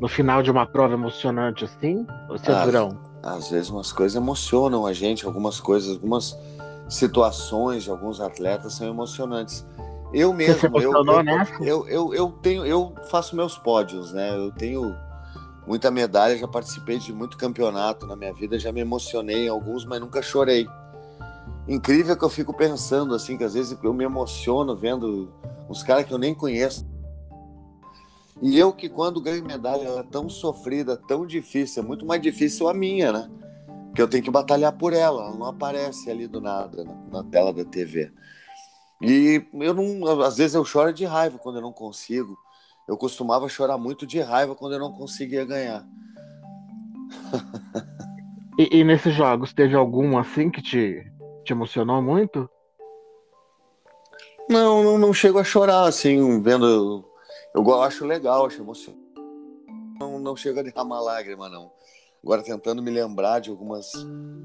No 0.00 0.08
final 0.08 0.42
de 0.42 0.50
uma 0.50 0.64
prova 0.64 0.94
emocionante, 0.94 1.64
assim? 1.64 2.06
Ou 2.30 2.38
você 2.38 2.50
é 2.50 2.54
às, 2.54 2.64
durão? 2.64 2.98
Às 3.22 3.50
vezes 3.50 3.68
umas 3.68 3.92
coisas 3.92 4.16
emocionam 4.16 4.86
a 4.86 4.94
gente, 4.94 5.26
algumas 5.26 5.60
coisas, 5.60 5.96
algumas 5.96 6.34
situações 6.90 7.84
de 7.84 7.90
alguns 7.90 8.20
atletas 8.20 8.74
são 8.74 8.86
emocionantes. 8.86 9.64
Eu 10.12 10.34
mesmo, 10.34 10.76
eu, 10.80 10.92
eu, 11.60 11.88
eu, 11.88 12.14
eu, 12.14 12.32
tenho, 12.42 12.66
eu 12.66 12.92
faço 13.08 13.36
meus 13.36 13.56
pódios, 13.56 14.12
né? 14.12 14.36
Eu 14.36 14.50
tenho 14.50 14.94
muita 15.66 15.88
medalha, 15.88 16.36
já 16.36 16.48
participei 16.48 16.98
de 16.98 17.12
muito 17.12 17.38
campeonato 17.38 18.06
na 18.06 18.16
minha 18.16 18.34
vida, 18.34 18.58
já 18.58 18.72
me 18.72 18.80
emocionei 18.80 19.46
em 19.46 19.48
alguns, 19.48 19.84
mas 19.84 20.00
nunca 20.00 20.20
chorei. 20.20 20.66
Incrível 21.68 22.16
que 22.16 22.24
eu 22.24 22.28
fico 22.28 22.52
pensando 22.52 23.14
assim, 23.14 23.38
que 23.38 23.44
às 23.44 23.54
vezes 23.54 23.78
eu 23.80 23.94
me 23.94 24.04
emociono 24.04 24.74
vendo 24.74 25.32
uns 25.68 25.84
caras 25.84 26.04
que 26.04 26.12
eu 26.12 26.18
nem 26.18 26.34
conheço. 26.34 26.84
E 28.42 28.58
eu 28.58 28.72
que 28.72 28.88
quando 28.88 29.20
ganho 29.20 29.44
medalha 29.44 29.82
ela 29.82 30.00
é 30.00 30.02
tão 30.04 30.28
sofrida, 30.28 30.96
tão 30.96 31.24
difícil, 31.24 31.84
é 31.84 31.86
muito 31.86 32.04
mais 32.04 32.20
difícil 32.20 32.68
a 32.68 32.74
minha, 32.74 33.12
né? 33.12 33.30
Que 33.94 34.00
eu 34.00 34.08
tenho 34.08 34.22
que 34.22 34.30
batalhar 34.30 34.72
por 34.72 34.92
ela, 34.92 35.26
ela 35.26 35.36
não 35.36 35.46
aparece 35.46 36.10
ali 36.10 36.26
do 36.26 36.40
nada 36.40 36.84
na, 36.84 37.22
na 37.22 37.24
tela 37.24 37.52
da 37.52 37.64
TV. 37.64 38.12
E 39.00 39.42
eu 39.54 39.72
não, 39.72 40.22
às 40.22 40.36
vezes 40.36 40.54
eu 40.54 40.64
choro 40.64 40.92
de 40.92 41.04
raiva 41.04 41.38
quando 41.38 41.56
eu 41.56 41.62
não 41.62 41.72
consigo. 41.72 42.36
Eu 42.86 42.96
costumava 42.96 43.48
chorar 43.48 43.78
muito 43.78 44.06
de 44.06 44.20
raiva 44.20 44.54
quando 44.54 44.74
eu 44.74 44.78
não 44.80 44.92
conseguia 44.92 45.44
ganhar. 45.44 45.86
e, 48.58 48.78
e, 48.78 48.84
nesses 48.84 49.14
jogos, 49.14 49.52
teve 49.52 49.74
algum 49.74 50.18
assim 50.18 50.50
que 50.50 50.60
te, 50.60 51.10
te 51.44 51.52
emocionou 51.52 52.02
muito? 52.02 52.48
Não, 54.48 54.82
não, 54.82 54.98
não 54.98 55.14
chego 55.14 55.38
a 55.38 55.44
chorar 55.44 55.84
assim, 55.84 56.42
vendo. 56.42 56.66
Eu, 57.54 57.64
eu 57.64 57.82
acho 57.82 58.04
legal, 58.04 58.46
acho 58.46 58.60
emocionante. 58.60 59.00
Não, 59.98 60.18
não 60.18 60.36
chego 60.36 60.60
a 60.60 60.62
derramar 60.62 61.00
lágrima, 61.00 61.48
não. 61.48 61.70
Agora 62.22 62.42
tentando 62.42 62.82
me 62.82 62.90
lembrar 62.90 63.40
de 63.40 63.48
algumas. 63.48 63.92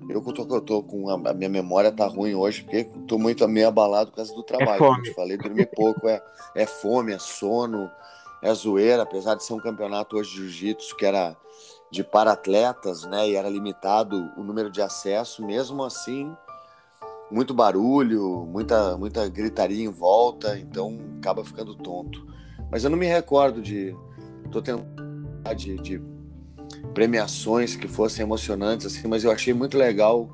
Eu 0.10 0.22
tô, 0.22 0.56
eu 0.56 0.62
tô 0.62 0.82
com. 0.82 1.10
A, 1.10 1.34
minha 1.34 1.50
memória 1.50 1.92
tá 1.92 2.08
ruim 2.08 2.34
hoje, 2.34 2.64
porque 2.64 2.86
tô 3.06 3.18
muito 3.18 3.46
meio 3.48 3.68
abalado 3.68 4.12
por 4.12 4.18
causa 4.18 4.34
do 4.34 4.44
trabalho. 4.44 4.76
É 4.76 4.78
fome. 4.78 4.96
Como 4.96 5.08
eu 5.08 5.14
falei, 5.14 5.38
dormi 5.38 5.66
pouco. 5.66 6.08
É, 6.08 6.24
é 6.56 6.66
fome, 6.66 7.14
é 7.14 7.20
sono, 7.20 7.92
é 8.42 8.54
zoeira, 8.54 9.04
apesar 9.04 9.36
de 9.36 9.44
ser 9.44 9.54
um 9.54 9.60
campeonato 9.60 10.16
hoje 10.16 10.32
de 10.32 10.38
jiu-jitsu 10.38 10.96
que 10.96 11.06
era 11.06 11.36
de 11.92 12.02
para-atletas, 12.02 13.04
né? 13.04 13.30
E 13.30 13.36
era 13.36 13.50
limitado 13.50 14.32
o 14.38 14.44
número 14.44 14.72
de 14.72 14.82
acesso, 14.82 15.46
mesmo 15.46 15.84
assim, 15.84 16.34
muito 17.30 17.54
barulho, 17.54 18.46
muita, 18.46 18.98
muita 18.98 19.28
gritaria 19.28 19.84
em 19.84 19.90
volta, 19.90 20.58
então 20.58 20.98
acaba 21.18 21.44
ficando 21.44 21.76
tonto. 21.76 22.26
Mas 22.72 22.86
eu 22.86 22.90
não 22.90 22.98
me 22.98 23.06
recordo 23.06 23.62
de. 23.62 23.94
Tô 24.50 24.62
tentando 24.62 24.86
de, 25.56 25.76
de 25.78 26.15
premiações 26.94 27.76
que 27.76 27.88
fossem 27.88 28.24
emocionantes, 28.24 28.86
assim, 28.86 29.08
mas 29.08 29.24
eu 29.24 29.32
achei 29.32 29.54
muito 29.54 29.78
legal 29.78 30.30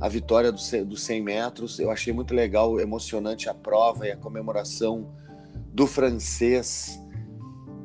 a 0.00 0.08
vitória 0.08 0.50
dos 0.50 0.70
do 0.86 0.96
100 0.96 1.22
metros, 1.22 1.78
eu 1.78 1.90
achei 1.90 2.12
muito 2.12 2.34
legal, 2.34 2.80
emocionante 2.80 3.48
a 3.48 3.54
prova 3.54 4.06
e 4.06 4.10
a 4.10 4.16
comemoração 4.16 5.12
do 5.72 5.86
francês 5.86 6.98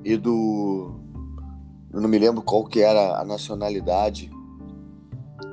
e 0.04 0.16
do. 0.16 0.96
Eu 1.94 2.02
não 2.02 2.10
me 2.10 2.18
lembro 2.18 2.42
qual 2.42 2.64
que 2.66 2.82
era 2.82 3.20
a 3.20 3.26
nacionalidade 3.26 4.32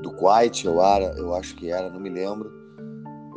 do 0.03 0.13
Kuwait, 0.13 0.65
eu, 0.65 0.83
era, 0.83 1.07
eu 1.19 1.35
acho 1.35 1.57
que 1.57 1.71
era, 1.71 1.91
não 1.91 2.01
me 2.01 2.11
lembro. 2.11 2.51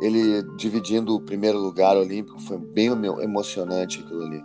Ele 0.00 0.42
dividindo 0.56 1.14
o 1.14 1.20
primeiro 1.20 1.58
lugar 1.58 1.96
olímpico, 1.96 2.38
foi 2.40 2.58
bem 2.58 2.88
emocionante 3.22 4.00
aquilo 4.00 4.22
ali. 4.22 4.44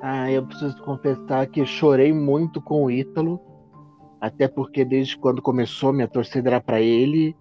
Ah, 0.00 0.30
eu 0.30 0.44
preciso 0.46 0.82
confessar 0.82 1.46
que 1.46 1.64
chorei 1.66 2.12
muito 2.12 2.60
com 2.60 2.84
o 2.84 2.90
Ítalo, 2.90 3.40
até 4.20 4.48
porque 4.48 4.84
desde 4.84 5.16
quando 5.16 5.42
começou 5.42 5.92
minha 5.92 6.08
torcida 6.08 6.48
era 6.50 6.60
para 6.60 6.80
ele. 6.80 7.36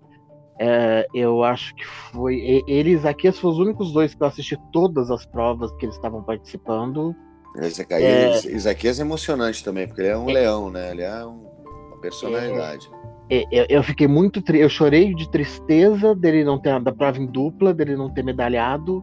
É, 0.61 1.07
eu 1.13 1.41
acho 1.41 1.73
que 1.73 1.85
foi 1.85 2.63
ele 2.67 2.89
e 2.89 2.93
Isaquias 2.93 3.39
foram 3.39 3.53
os 3.53 3.59
únicos 3.61 3.93
dois 3.93 4.13
que 4.13 4.21
eu 4.21 4.27
assisti 4.27 4.57
todas 4.73 5.09
as 5.09 5.25
provas 5.25 5.71
que 5.77 5.85
eles 5.85 5.95
estavam 5.95 6.21
participando. 6.21 7.15
Isaquias 7.55 8.45
é, 8.45 8.51
Isaquias 8.51 8.99
é 8.99 9.03
emocionante 9.03 9.63
também, 9.63 9.87
porque 9.87 10.01
ele 10.01 10.09
é 10.09 10.17
um 10.17 10.29
é, 10.29 10.33
leão, 10.33 10.69
né? 10.69 10.91
Ele 10.91 11.01
é 11.01 11.25
um, 11.25 11.47
uma 11.87 11.97
personalidade. 12.01 12.89
É, 13.29 13.45
eu, 13.51 13.65
eu, 13.69 13.83
fiquei 13.83 14.07
muito 14.07 14.43
eu 14.53 14.67
chorei 14.67 15.13
de 15.15 15.29
tristeza 15.31 16.13
dele 16.13 16.43
não 16.43 16.59
ter 16.59 16.77
da 16.81 16.91
prova 16.91 17.19
em 17.19 17.25
dupla, 17.25 17.73
dele 17.73 17.95
não 17.95 18.09
ter 18.09 18.23
medalhado 18.23 19.01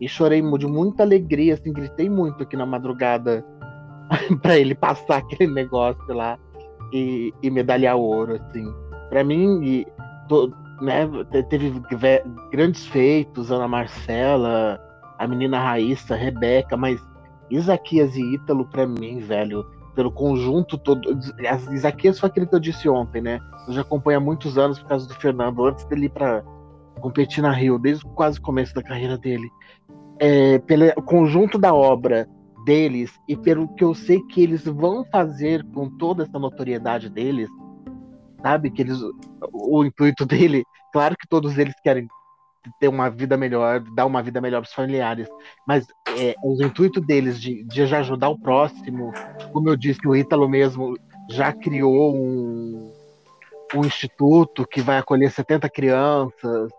e 0.00 0.08
chorei 0.08 0.40
de 0.40 0.66
muita 0.66 1.02
alegria, 1.02 1.54
assim, 1.54 1.72
gritei 1.72 2.08
muito 2.08 2.42
aqui 2.42 2.56
na 2.56 2.66
madrugada 2.66 3.44
para 4.42 4.58
ele 4.58 4.74
passar 4.74 5.18
aquele 5.18 5.52
negócio 5.52 6.14
lá 6.14 6.38
e, 6.92 7.32
e 7.42 7.50
medalhar 7.50 7.96
ouro, 7.96 8.34
assim. 8.34 8.72
Para 9.08 9.24
mim, 9.24 9.60
e, 9.62 9.86
né, 10.80 11.08
teve 11.48 11.72
grandes 12.50 12.86
feitos, 12.86 13.50
Ana 13.50 13.66
Marcela, 13.66 14.80
a 15.18 15.26
menina 15.26 15.58
Raíssa, 15.58 16.14
Rebeca, 16.14 16.76
mas 16.76 17.04
Isaquias 17.50 18.16
e 18.16 18.34
Ítalo, 18.34 18.66
para 18.66 18.86
mim, 18.86 19.18
velho, 19.18 19.64
pelo 19.94 20.12
conjunto 20.12 20.78
todo. 20.78 21.18
Isaquias 21.72 22.20
foi 22.20 22.28
aquele 22.28 22.46
que 22.46 22.54
eu 22.54 22.60
disse 22.60 22.88
ontem, 22.88 23.20
né? 23.20 23.40
Eu 23.66 23.74
já 23.74 23.80
acompanho 23.80 24.18
há 24.18 24.20
muitos 24.20 24.56
anos 24.56 24.78
por 24.78 24.88
causa 24.88 25.08
do 25.08 25.14
Fernando, 25.14 25.64
antes 25.64 25.84
dele 25.86 26.06
ir 26.06 26.10
pra 26.10 26.42
competir 26.98 27.42
na 27.42 27.52
Rio, 27.52 27.78
desde 27.78 28.04
quase 28.14 28.38
o 28.38 28.42
começo 28.42 28.74
da 28.74 28.82
carreira 28.82 29.16
dele 29.16 29.48
é, 30.18 30.58
pelo 30.58 30.92
conjunto 31.02 31.58
da 31.58 31.72
obra 31.72 32.28
deles 32.64 33.12
e 33.26 33.36
pelo 33.36 33.68
que 33.74 33.84
eu 33.84 33.94
sei 33.94 34.20
que 34.26 34.42
eles 34.42 34.64
vão 34.64 35.04
fazer 35.06 35.64
com 35.72 35.88
toda 35.96 36.24
essa 36.24 36.38
notoriedade 36.38 37.08
deles, 37.08 37.48
sabe? 38.42 38.70
Que 38.70 38.82
eles, 38.82 38.98
o 39.52 39.84
intuito 39.84 40.26
dele, 40.26 40.64
claro 40.92 41.16
que 41.18 41.28
todos 41.28 41.56
eles 41.56 41.74
querem 41.82 42.06
ter 42.78 42.88
uma 42.88 43.08
vida 43.08 43.36
melhor, 43.36 43.80
dar 43.94 44.04
uma 44.04 44.22
vida 44.22 44.40
melhor 44.40 44.60
para 44.60 44.68
os 44.68 44.74
familiares, 44.74 45.28
mas 45.66 45.86
é, 46.18 46.34
o 46.42 46.62
intuito 46.62 47.00
deles 47.00 47.40
de, 47.40 47.64
de 47.64 47.82
ajudar 47.82 48.28
o 48.28 48.38
próximo, 48.38 49.12
como 49.52 49.70
eu 49.70 49.76
disse, 49.76 50.06
o 50.06 50.14
Ítalo 50.14 50.48
mesmo 50.48 50.94
já 51.30 51.52
criou 51.52 52.14
um, 52.14 52.92
um 53.74 53.84
instituto 53.84 54.66
que 54.66 54.82
vai 54.82 54.98
acolher 54.98 55.30
70 55.30 55.70
crianças, 55.70 56.70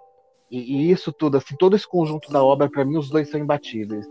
e, 0.50 0.58
e, 0.58 0.92
isso 0.92 1.12
tudo, 1.12 1.38
assim, 1.38 1.56
todo 1.56 1.76
esse 1.76 1.88
conjunto 1.88 2.32
da 2.32 2.44
obra, 2.44 2.70
para 2.70 2.84
mim, 2.84 2.98
os 2.98 3.10
dois 3.10 3.30
são 3.30 3.40
imbatíveis. 3.40 4.06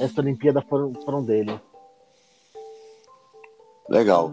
Essa 0.00 0.20
Olimpíada 0.20 0.62
foram, 0.62 0.92
foram 1.04 1.24
dele. 1.24 1.60
Legal. 3.88 4.32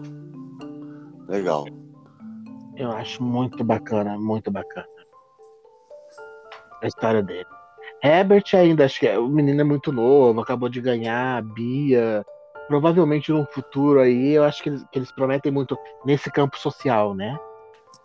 Legal. 1.28 1.66
Eu 2.76 2.90
acho 2.90 3.22
muito 3.22 3.62
bacana, 3.62 4.18
muito 4.18 4.50
bacana. 4.50 4.86
A 6.82 6.86
história 6.86 7.22
dele. 7.22 7.46
Herbert 8.02 8.44
ainda, 8.54 8.84
acho 8.84 8.98
que 8.98 9.06
é, 9.06 9.16
o 9.18 9.28
menino 9.28 9.60
é 9.60 9.64
muito 9.64 9.92
novo, 9.92 10.40
acabou 10.40 10.68
de 10.68 10.80
ganhar, 10.80 11.40
Bia. 11.42 12.24
Provavelmente 12.66 13.30
no 13.30 13.46
futuro 13.46 14.00
aí, 14.00 14.32
eu 14.32 14.42
acho 14.42 14.62
que 14.62 14.70
eles, 14.70 14.84
que 14.90 14.98
eles 14.98 15.12
prometem 15.12 15.52
muito 15.52 15.78
nesse 16.04 16.30
campo 16.30 16.58
social, 16.58 17.14
né? 17.14 17.38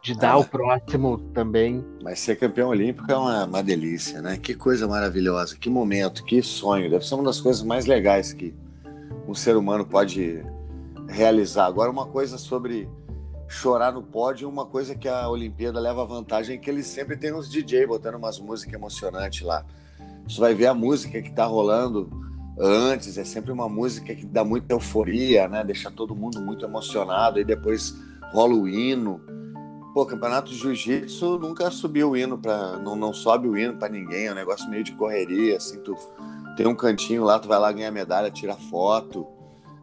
De 0.07 0.17
dar 0.17 0.31
ah, 0.31 0.37
o 0.37 0.45
próximo 0.45 1.17
também. 1.33 1.83
Mas 2.01 2.19
ser 2.19 2.37
campeão 2.37 2.69
olímpico 2.69 3.11
é 3.11 3.17
uma, 3.17 3.43
uma, 3.43 3.61
delícia, 3.61 4.21
né? 4.21 4.37
Que 4.37 4.55
coisa 4.55 4.87
maravilhosa, 4.87 5.57
que 5.57 5.69
momento, 5.69 6.23
que 6.23 6.41
sonho. 6.41 6.89
Deve 6.89 7.05
ser 7.05 7.15
uma 7.15 7.25
das 7.25 7.41
coisas 7.41 7.61
mais 7.61 7.85
legais 7.85 8.31
que 8.31 8.55
um 9.27 9.33
ser 9.33 9.57
humano 9.57 9.85
pode 9.85 10.41
realizar. 11.09 11.65
Agora, 11.65 11.91
uma 11.91 12.05
coisa 12.05 12.37
sobre 12.37 12.89
chorar 13.49 13.91
no 13.91 14.01
pódio, 14.01 14.47
uma 14.47 14.65
coisa 14.65 14.95
que 14.95 15.09
a 15.09 15.27
Olimpíada 15.27 15.77
leva 15.77 16.05
vantagem 16.05 16.55
é 16.55 16.57
que 16.57 16.69
eles 16.69 16.87
sempre 16.87 17.17
tem 17.17 17.33
uns 17.33 17.49
DJ 17.49 17.85
botando 17.85 18.15
umas 18.15 18.39
músicas 18.39 18.75
emocionantes 18.75 19.41
lá. 19.41 19.65
Você 20.25 20.39
vai 20.39 20.53
ver 20.53 20.67
a 20.67 20.73
música 20.73 21.21
que 21.21 21.33
tá 21.33 21.43
rolando 21.43 22.09
antes, 22.57 23.17
é 23.17 23.25
sempre 23.25 23.51
uma 23.51 23.67
música 23.67 24.15
que 24.15 24.25
dá 24.25 24.45
muita 24.45 24.73
euforia, 24.73 25.49
né? 25.49 25.65
Deixa 25.65 25.91
todo 25.91 26.15
mundo 26.15 26.39
muito 26.39 26.63
emocionado, 26.63 27.41
e 27.41 27.43
depois 27.43 27.93
rola 28.31 28.53
o 28.53 28.69
hino 28.69 29.21
Pô, 29.97 30.05
campeonato 30.05 30.51
de 30.51 30.57
jiu-jitsu 30.59 31.39
nunca 31.39 31.71
subiu 31.71 32.11
o 32.11 32.15
hino 32.15 32.37
para 32.37 32.77
não, 32.77 32.95
não 32.95 33.11
sobe 33.11 33.47
o 33.47 33.57
hino 33.57 33.79
para 33.79 33.89
ninguém, 33.89 34.27
é 34.27 34.31
um 34.31 34.35
negócio 34.35 34.69
meio 34.69 34.83
de 34.83 34.91
correria, 34.91 35.57
assim, 35.57 35.79
tu 35.79 35.95
tem 36.55 36.67
um 36.67 36.75
cantinho 36.75 37.23
lá, 37.23 37.39
tu 37.39 37.47
vai 37.47 37.57
lá 37.57 37.71
ganhar 37.71 37.89
medalha, 37.89 38.29
tira 38.29 38.53
foto, 38.53 39.25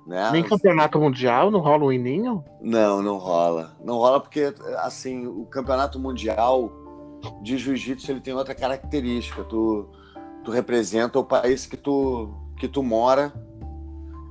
né? 0.06 0.30
Nem 0.30 0.44
campeonato 0.44 1.00
mundial 1.00 1.50
não 1.50 1.58
rola 1.58 1.86
um 1.86 1.90
hininho? 1.90 2.44
Não, 2.60 3.02
não 3.02 3.18
rola. 3.18 3.76
Não 3.82 3.96
rola 3.96 4.20
porque 4.20 4.54
assim, 4.76 5.26
o 5.26 5.46
campeonato 5.46 5.98
mundial 5.98 6.70
de 7.42 7.58
jiu-jitsu 7.58 8.12
ele 8.12 8.20
tem 8.20 8.34
outra 8.34 8.54
característica, 8.54 9.42
tu 9.42 9.88
tu 10.44 10.52
representa 10.52 11.18
o 11.18 11.24
país 11.24 11.66
que 11.66 11.76
tu 11.76 12.32
que 12.56 12.68
tu 12.68 12.84
mora 12.84 13.32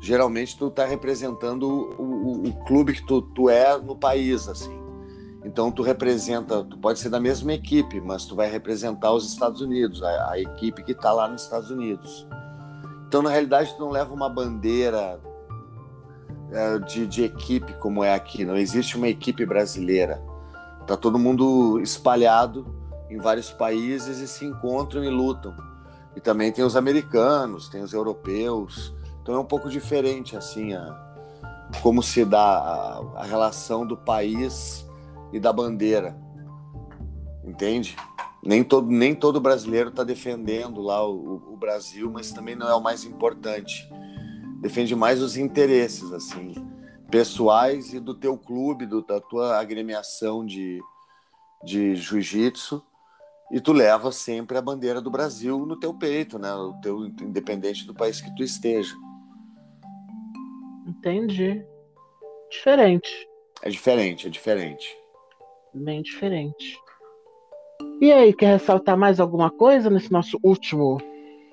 geralmente 0.02 0.58
tu 0.58 0.70
tá 0.70 0.86
representando 0.86 1.64
o, 1.64 2.02
o, 2.02 2.48
o, 2.48 2.54
clube 2.64 2.94
que 2.94 3.06
tu, 3.06 3.22
tu 3.22 3.50
é 3.50 3.78
no 3.78 3.98
país, 3.98 4.48
assim. 4.48 4.83
Então 5.44 5.72
tu 5.72 5.82
representa, 5.82 6.64
tu 6.64 6.78
pode 6.78 7.00
ser 7.00 7.10
da 7.10 7.20
mesma 7.20 7.54
equipe, 7.54 8.00
mas 8.00 8.26
tu 8.26 8.36
vai 8.36 8.50
representar 8.50 9.12
os 9.12 9.28
Estados 9.28 9.60
Unidos, 9.62 10.02
a, 10.02 10.32
a 10.32 10.40
equipe 10.40 10.84
que 10.84 10.94
está 10.94 11.12
lá 11.12 11.28
nos 11.28 11.44
Estados 11.44 11.70
Unidos. 11.70 12.26
Então 13.08 13.22
na 13.22 13.30
realidade 13.30 13.74
tu 13.76 13.82
não 13.82 13.90
leva 13.90 14.14
uma 14.14 14.30
bandeira 14.30 15.20
é, 16.52 16.80
de, 16.80 17.06
de 17.06 17.24
equipe 17.24 17.74
como 17.74 18.04
é 18.04 18.14
aqui. 18.14 18.46
Não 18.46 18.56
existe 18.56 18.96
uma 18.96 19.08
equipe 19.08 19.46
brasileira. 19.46 20.24
Tá 20.88 20.96
todo 20.96 21.20
mundo 21.20 21.80
espalhado 21.80 22.66
em 23.10 23.18
vários 23.18 23.52
países 23.52 24.20
e 24.20 24.28
se 24.28 24.46
encontram 24.46 25.04
e 25.04 25.10
lutam. 25.10 25.54
E 26.16 26.22
também 26.22 26.52
tem 26.52 26.64
os 26.64 26.76
americanos, 26.76 27.68
tem 27.68 27.82
os 27.82 27.92
europeus. 27.92 28.94
Então 29.22 29.36
é 29.36 29.40
um 29.40 29.46
pouco 29.46 29.70
diferente 29.70 30.38
assim 30.38 30.74
a 30.74 31.12
como 31.82 32.04
se 32.04 32.24
dá 32.24 32.40
a, 32.40 33.02
a 33.16 33.24
relação 33.24 33.86
do 33.86 33.98
país 33.98 34.83
e 35.34 35.40
da 35.40 35.52
bandeira. 35.52 36.16
Entende? 37.44 37.98
Nem 38.46 38.64
todo, 38.64 38.90
nem 38.90 39.16
todo 39.16 39.42
brasileiro 39.42 39.90
está 39.90 40.04
defendendo 40.04 40.82
lá 40.82 41.06
o, 41.06 41.54
o, 41.54 41.58
Brasil, 41.58 42.10
mas 42.12 42.32
também 42.32 42.56
não 42.56 42.70
é 42.70 42.76
o 42.76 42.82
mais 42.82 43.04
importante. 43.04 43.90
Defende 44.62 44.96
mais 44.96 45.22
os 45.22 45.36
interesses, 45.36 46.14
assim, 46.14 46.54
pessoais 47.10 47.94
e 47.94 48.00
do 48.00 48.14
teu 48.14 48.38
clube, 48.38 48.86
do, 48.86 49.02
da 49.02 49.20
tua 49.20 49.58
agremiação 49.58 50.46
de, 50.46 50.80
de 51.64 51.96
jiu-jitsu. 51.96 52.84
E 53.52 53.60
tu 53.60 53.74
leva 53.74 54.12
sempre 54.12 54.58
a 54.58 54.62
bandeira 54.62 55.02
do 55.02 55.12
Brasil 55.12 55.66
no 55.66 55.80
teu 55.80 55.94
peito, 55.94 56.40
né? 56.40 56.54
O 56.54 56.74
teu, 56.82 57.06
independente 57.06 57.86
do 57.86 57.94
país 57.94 58.22
que 58.22 58.34
tu 58.36 58.44
esteja. 58.44 58.94
Entendi. 60.88 61.66
Diferente. 62.50 63.28
É 63.62 63.70
diferente, 63.70 64.28
é 64.28 64.30
diferente 64.30 65.03
bem 65.74 66.02
diferente. 66.02 66.78
E 68.02 68.12
aí, 68.12 68.34
quer 68.34 68.58
ressaltar 68.58 68.98
mais 68.98 69.20
alguma 69.20 69.50
coisa 69.50 69.90
nesse 69.90 70.12
nosso 70.12 70.38
último 70.44 70.98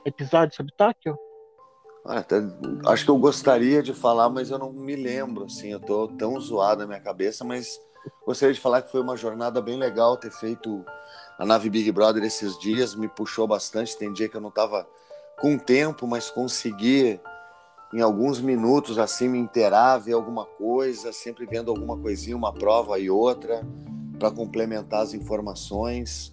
episódio 0.04 0.56
sobre 0.56 0.72
Tóquio? 0.76 1.16
até, 2.04 2.36
acho 2.86 3.04
que 3.04 3.10
eu 3.10 3.18
gostaria 3.18 3.82
de 3.82 3.92
falar, 3.92 4.28
mas 4.30 4.50
eu 4.50 4.58
não 4.58 4.72
me 4.72 4.96
lembro, 4.96 5.44
assim, 5.44 5.68
eu 5.68 5.80
tô 5.80 6.08
tão 6.08 6.38
zoado 6.40 6.80
na 6.80 6.86
minha 6.86 7.00
cabeça, 7.00 7.44
mas 7.44 7.80
gostaria 8.26 8.54
de 8.54 8.60
falar 8.60 8.82
que 8.82 8.90
foi 8.90 9.00
uma 9.00 9.16
jornada 9.16 9.60
bem 9.60 9.76
legal 9.76 10.16
ter 10.16 10.30
feito 10.30 10.84
a 11.38 11.44
nave 11.44 11.68
Big 11.68 11.90
Brother 11.92 12.22
esses 12.24 12.58
dias, 12.58 12.94
me 12.94 13.08
puxou 13.08 13.46
bastante, 13.46 13.96
tem 13.96 14.12
dia 14.12 14.28
que 14.28 14.36
eu 14.36 14.40
não 14.40 14.50
tava 14.50 14.86
com 15.38 15.58
tempo, 15.58 16.06
mas 16.06 16.30
consegui 16.30 17.20
em 17.92 18.00
alguns 18.00 18.40
minutos 18.40 18.98
assim 18.98 19.28
me 19.28 19.38
inteirar, 19.38 19.98
ver 19.98 20.12
alguma 20.12 20.46
coisa, 20.46 21.12
sempre 21.12 21.46
vendo 21.46 21.70
alguma 21.70 21.98
coisinha, 21.98 22.36
uma 22.36 22.52
prova 22.52 22.98
e 22.98 23.10
outra, 23.10 23.66
para 24.20 24.30
complementar 24.30 25.02
as 25.02 25.14
informações. 25.14 26.32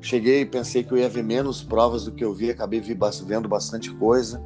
Cheguei 0.00 0.44
pensei 0.44 0.82
que 0.82 0.92
eu 0.92 0.98
ia 0.98 1.08
ver 1.08 1.22
menos 1.22 1.62
provas 1.62 2.04
do 2.04 2.12
que 2.12 2.24
eu 2.24 2.34
vi, 2.34 2.50
acabei 2.50 2.80
vendo 2.80 3.48
bastante 3.48 3.90
coisa. 3.94 4.42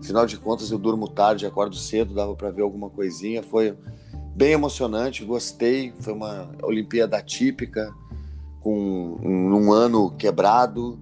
Afinal 0.00 0.26
de 0.26 0.38
contas, 0.38 0.70
eu 0.70 0.78
durmo 0.78 1.06
tarde, 1.08 1.46
acordo 1.46 1.76
cedo, 1.76 2.14
dava 2.14 2.34
para 2.34 2.50
ver 2.50 2.62
alguma 2.62 2.90
coisinha. 2.90 3.42
Foi 3.42 3.76
bem 4.34 4.52
emocionante, 4.52 5.24
gostei. 5.24 5.92
Foi 6.00 6.12
uma 6.12 6.50
Olimpíada 6.62 7.22
típica, 7.22 7.94
com 8.60 9.18
um, 9.22 9.72
ano 9.72 10.10
quebrado, 10.10 10.98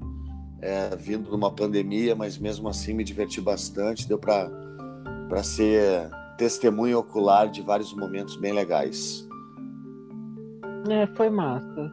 é, 0.60 0.94
vindo 0.96 1.30
de 1.30 1.34
uma 1.34 1.50
pandemia, 1.50 2.14
mas 2.14 2.38
mesmo 2.38 2.68
assim 2.68 2.92
me 2.92 3.04
diverti 3.04 3.40
bastante. 3.40 4.06
Deu 4.06 4.18
para 4.18 5.42
ser 5.42 6.10
testemunho 6.36 6.98
ocular 6.98 7.48
de 7.48 7.62
vários 7.62 7.92
momentos 7.94 8.36
bem 8.36 8.52
legais. 8.52 9.26
É, 10.88 11.06
foi 11.16 11.30
massa. 11.30 11.92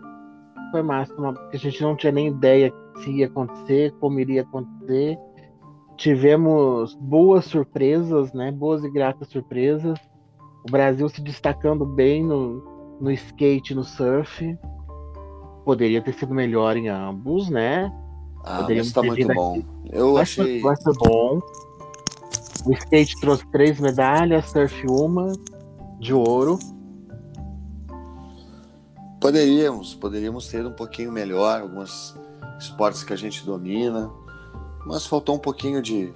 Foi 0.72 0.82
massa, 0.82 1.14
porque 1.14 1.58
a 1.58 1.60
gente 1.60 1.82
não 1.82 1.96
tinha 1.96 2.12
nem 2.12 2.28
ideia 2.28 2.72
se 3.04 3.10
ia 3.10 3.26
acontecer, 3.28 3.92
como 4.00 4.20
iria 4.20 4.42
acontecer. 4.42 5.18
Tivemos 5.98 6.96
boas 6.96 7.46
surpresas, 7.46 8.32
né? 8.34 8.52
Boas 8.52 8.84
e 8.84 8.90
gratas 8.90 9.28
surpresas. 9.30 9.98
O 10.68 10.72
Brasil 10.72 11.10
se 11.10 11.22
destacando 11.22 11.86
bem 11.86 12.24
no, 12.24 12.64
no 13.02 13.12
skate, 13.12 13.74
no 13.74 13.84
surf. 13.84 14.58
Poderia 15.66 16.02
ter 16.02 16.14
sido 16.14 16.34
melhor 16.34 16.78
em 16.78 16.88
ambos, 16.88 17.50
né? 17.50 17.92
Ah, 18.44 18.62
Poderia 18.62 18.84
mas 18.84 18.94
tá 18.94 19.04
muito 19.04 19.28
bom. 19.28 19.62
Eu 19.92 20.14
vai 20.14 20.24
achei. 20.24 20.62
Vai 20.62 20.76
ser 20.76 20.94
bom. 20.98 21.40
O 22.66 22.74
skate 22.74 23.20
trouxe 23.20 23.46
três 23.52 23.80
medalhas, 23.80 24.50
surf 24.50 24.86
uma 24.88 25.32
de 26.00 26.14
ouro. 26.14 26.58
Poderíamos, 29.20 29.94
poderíamos 29.96 30.48
ter 30.48 30.66
um 30.66 30.72
pouquinho 30.72 31.12
melhor 31.12 31.62
alguns 31.62 32.16
esportes 32.58 33.04
que 33.04 33.12
a 33.12 33.18
gente 33.18 33.46
domina, 33.46 34.10
mas 34.86 35.06
faltou 35.06 35.36
um 35.36 35.40
pouquinho 35.40 35.82
de, 35.82 36.14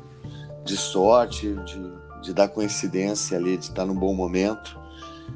de 0.64 0.78
sorte, 0.78 1.54
de, 1.66 1.94
de 2.22 2.34
dar 2.34 2.48
coincidência 2.48 3.38
ali, 3.38 3.58
de 3.58 3.66
estar 3.66 3.86
num 3.86 3.96
bom 3.96 4.14
momento. 4.14 4.80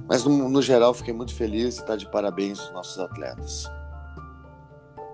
Mas 0.08 0.24
no, 0.24 0.48
no 0.48 0.62
geral 0.62 0.94
fiquei 0.94 1.14
muito 1.14 1.34
feliz 1.34 1.76
e 1.76 1.80
está 1.80 1.98
de 1.98 2.10
parabéns 2.10 2.60
os 2.60 2.72
nossos 2.72 2.98
atletas. 3.00 3.70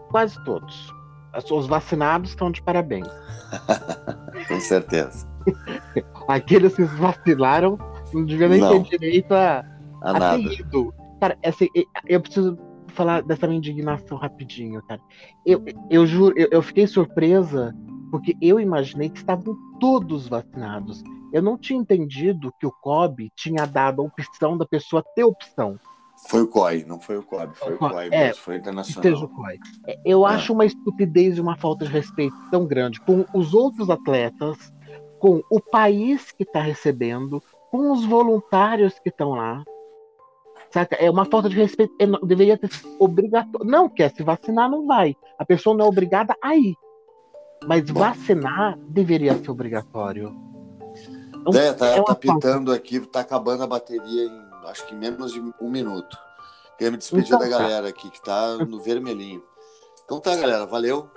Quase 0.09 0.41
todos. 0.43 0.93
Os 1.51 1.65
vacinados 1.65 2.29
estão 2.29 2.51
de 2.51 2.61
parabéns. 2.61 3.07
Com 4.47 4.59
certeza. 4.59 5.27
Aqueles 6.27 6.75
que 6.75 6.83
vacilaram 6.83 7.79
não 8.13 8.23
deviam 8.23 8.49
nem 8.49 8.59
não. 8.59 8.83
ter 8.83 8.99
direito 8.99 9.33
a, 9.33 9.65
a, 10.03 10.09
a 10.11 10.13
nada. 10.13 10.43
Cara, 11.23 11.37
assim, 11.45 11.69
eu 12.05 12.19
preciso 12.19 12.57
falar 12.89 13.23
dessa 13.23 13.47
minha 13.47 13.57
indignação 13.57 14.17
rapidinho, 14.17 14.83
cara. 14.83 14.99
Eu, 15.45 15.63
eu 15.89 16.05
juro, 16.05 16.37
eu, 16.37 16.49
eu 16.51 16.61
fiquei 16.61 16.85
surpresa 16.85 17.73
porque 18.11 18.35
eu 18.41 18.59
imaginei 18.59 19.09
que 19.09 19.19
estavam 19.19 19.57
todos 19.79 20.27
vacinados. 20.27 21.01
Eu 21.31 21.41
não 21.41 21.57
tinha 21.57 21.79
entendido 21.79 22.53
que 22.59 22.67
o 22.67 22.71
COB 22.73 23.31
tinha 23.37 23.65
dado 23.65 24.01
a 24.01 24.05
opção 24.05 24.57
da 24.57 24.65
pessoa 24.65 25.01
ter 25.15 25.23
opção. 25.23 25.79
Foi 26.27 26.41
o 26.41 26.47
COI, 26.49 26.83
não 26.83 26.99
foi 26.99 27.17
o 27.17 27.23
COB, 27.23 27.55
foi 27.55 27.75
o 27.75 27.77
COI, 27.77 28.09
é, 28.11 28.33
foi 28.33 28.57
internacional. 28.57 29.23
O 29.23 29.29
COI. 29.29 29.59
É, 29.87 29.97
eu 30.03 30.27
é. 30.27 30.31
acho 30.31 30.51
uma 30.51 30.65
estupidez 30.65 31.37
e 31.37 31.41
uma 31.41 31.55
falta 31.55 31.85
de 31.85 31.91
respeito 31.91 32.35
tão 32.51 32.67
grande 32.67 32.99
com 32.99 33.25
os 33.33 33.53
outros 33.53 33.89
atletas, 33.89 34.73
com 35.19 35.41
o 35.49 35.61
país 35.61 36.33
que 36.33 36.43
está 36.43 36.59
recebendo, 36.59 37.41
com 37.71 37.93
os 37.93 38.03
voluntários 38.03 38.99
que 38.99 39.07
estão 39.07 39.29
lá. 39.29 39.63
Saca? 40.73 40.95
É 40.95 41.09
uma 41.09 41.25
falta 41.25 41.47
de 41.47 41.55
respeito. 41.55 41.93
Deveria 42.25 42.57
ter 42.57 42.69
obrigatório. 42.99 43.69
Não 43.69 43.87
quer 43.87 44.11
se 44.11 44.23
vacinar, 44.23 44.69
não 44.69 44.87
vai. 44.87 45.15
A 45.37 45.45
pessoa 45.45 45.77
não 45.77 45.85
é 45.85 45.87
obrigada 45.87 46.35
a 46.41 46.55
ir. 46.55 46.75
Mas 47.67 47.83
Bom. 47.83 47.99
vacinar 47.99 48.77
deveria 48.79 49.37
ser 49.37 49.51
obrigatório. 49.51 50.35
Então, 51.47 51.61
é, 51.61 51.73
tá, 51.73 51.87
é 51.87 52.01
tá 52.01 52.15
pitando 52.15 52.71
aqui, 52.71 52.99
tá 53.01 53.19
acabando 53.19 53.63
a 53.63 53.67
bateria 53.67 54.23
em 54.23 54.43
acho 54.65 54.85
que 54.87 54.95
menos 54.95 55.31
de 55.33 55.39
um 55.61 55.69
minuto. 55.69 56.17
Queria 56.77 56.91
me 56.91 56.97
despedir 56.97 57.27
então, 57.27 57.39
da 57.39 57.45
tá. 57.45 57.51
galera 57.51 57.87
aqui 57.89 58.09
que 58.09 58.21
tá 58.21 58.57
no 58.57 58.79
vermelhinho. 58.79 59.43
Então 60.03 60.19
tá, 60.19 60.35
galera, 60.35 60.65
valeu. 60.65 61.09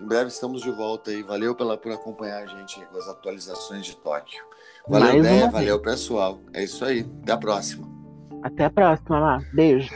Em 0.00 0.06
breve 0.06 0.28
estamos 0.28 0.62
de 0.62 0.70
volta 0.70 1.10
aí. 1.10 1.22
Valeu 1.22 1.54
pela, 1.54 1.76
por 1.76 1.92
acompanhar 1.92 2.42
a 2.42 2.46
gente 2.46 2.84
com 2.86 2.96
as 2.96 3.08
atualizações 3.08 3.84
de 3.84 3.96
Tóquio. 3.96 4.42
Valeu, 4.88 5.22
né? 5.22 5.48
Valeu, 5.48 5.80
pessoal. 5.80 6.40
É 6.52 6.64
isso 6.64 6.84
aí. 6.84 7.06
Até 7.22 7.32
a 7.32 7.36
próxima. 7.36 7.91
Até 8.42 8.64
a 8.64 8.70
próxima, 8.70 9.20
Beijo. 9.52 9.92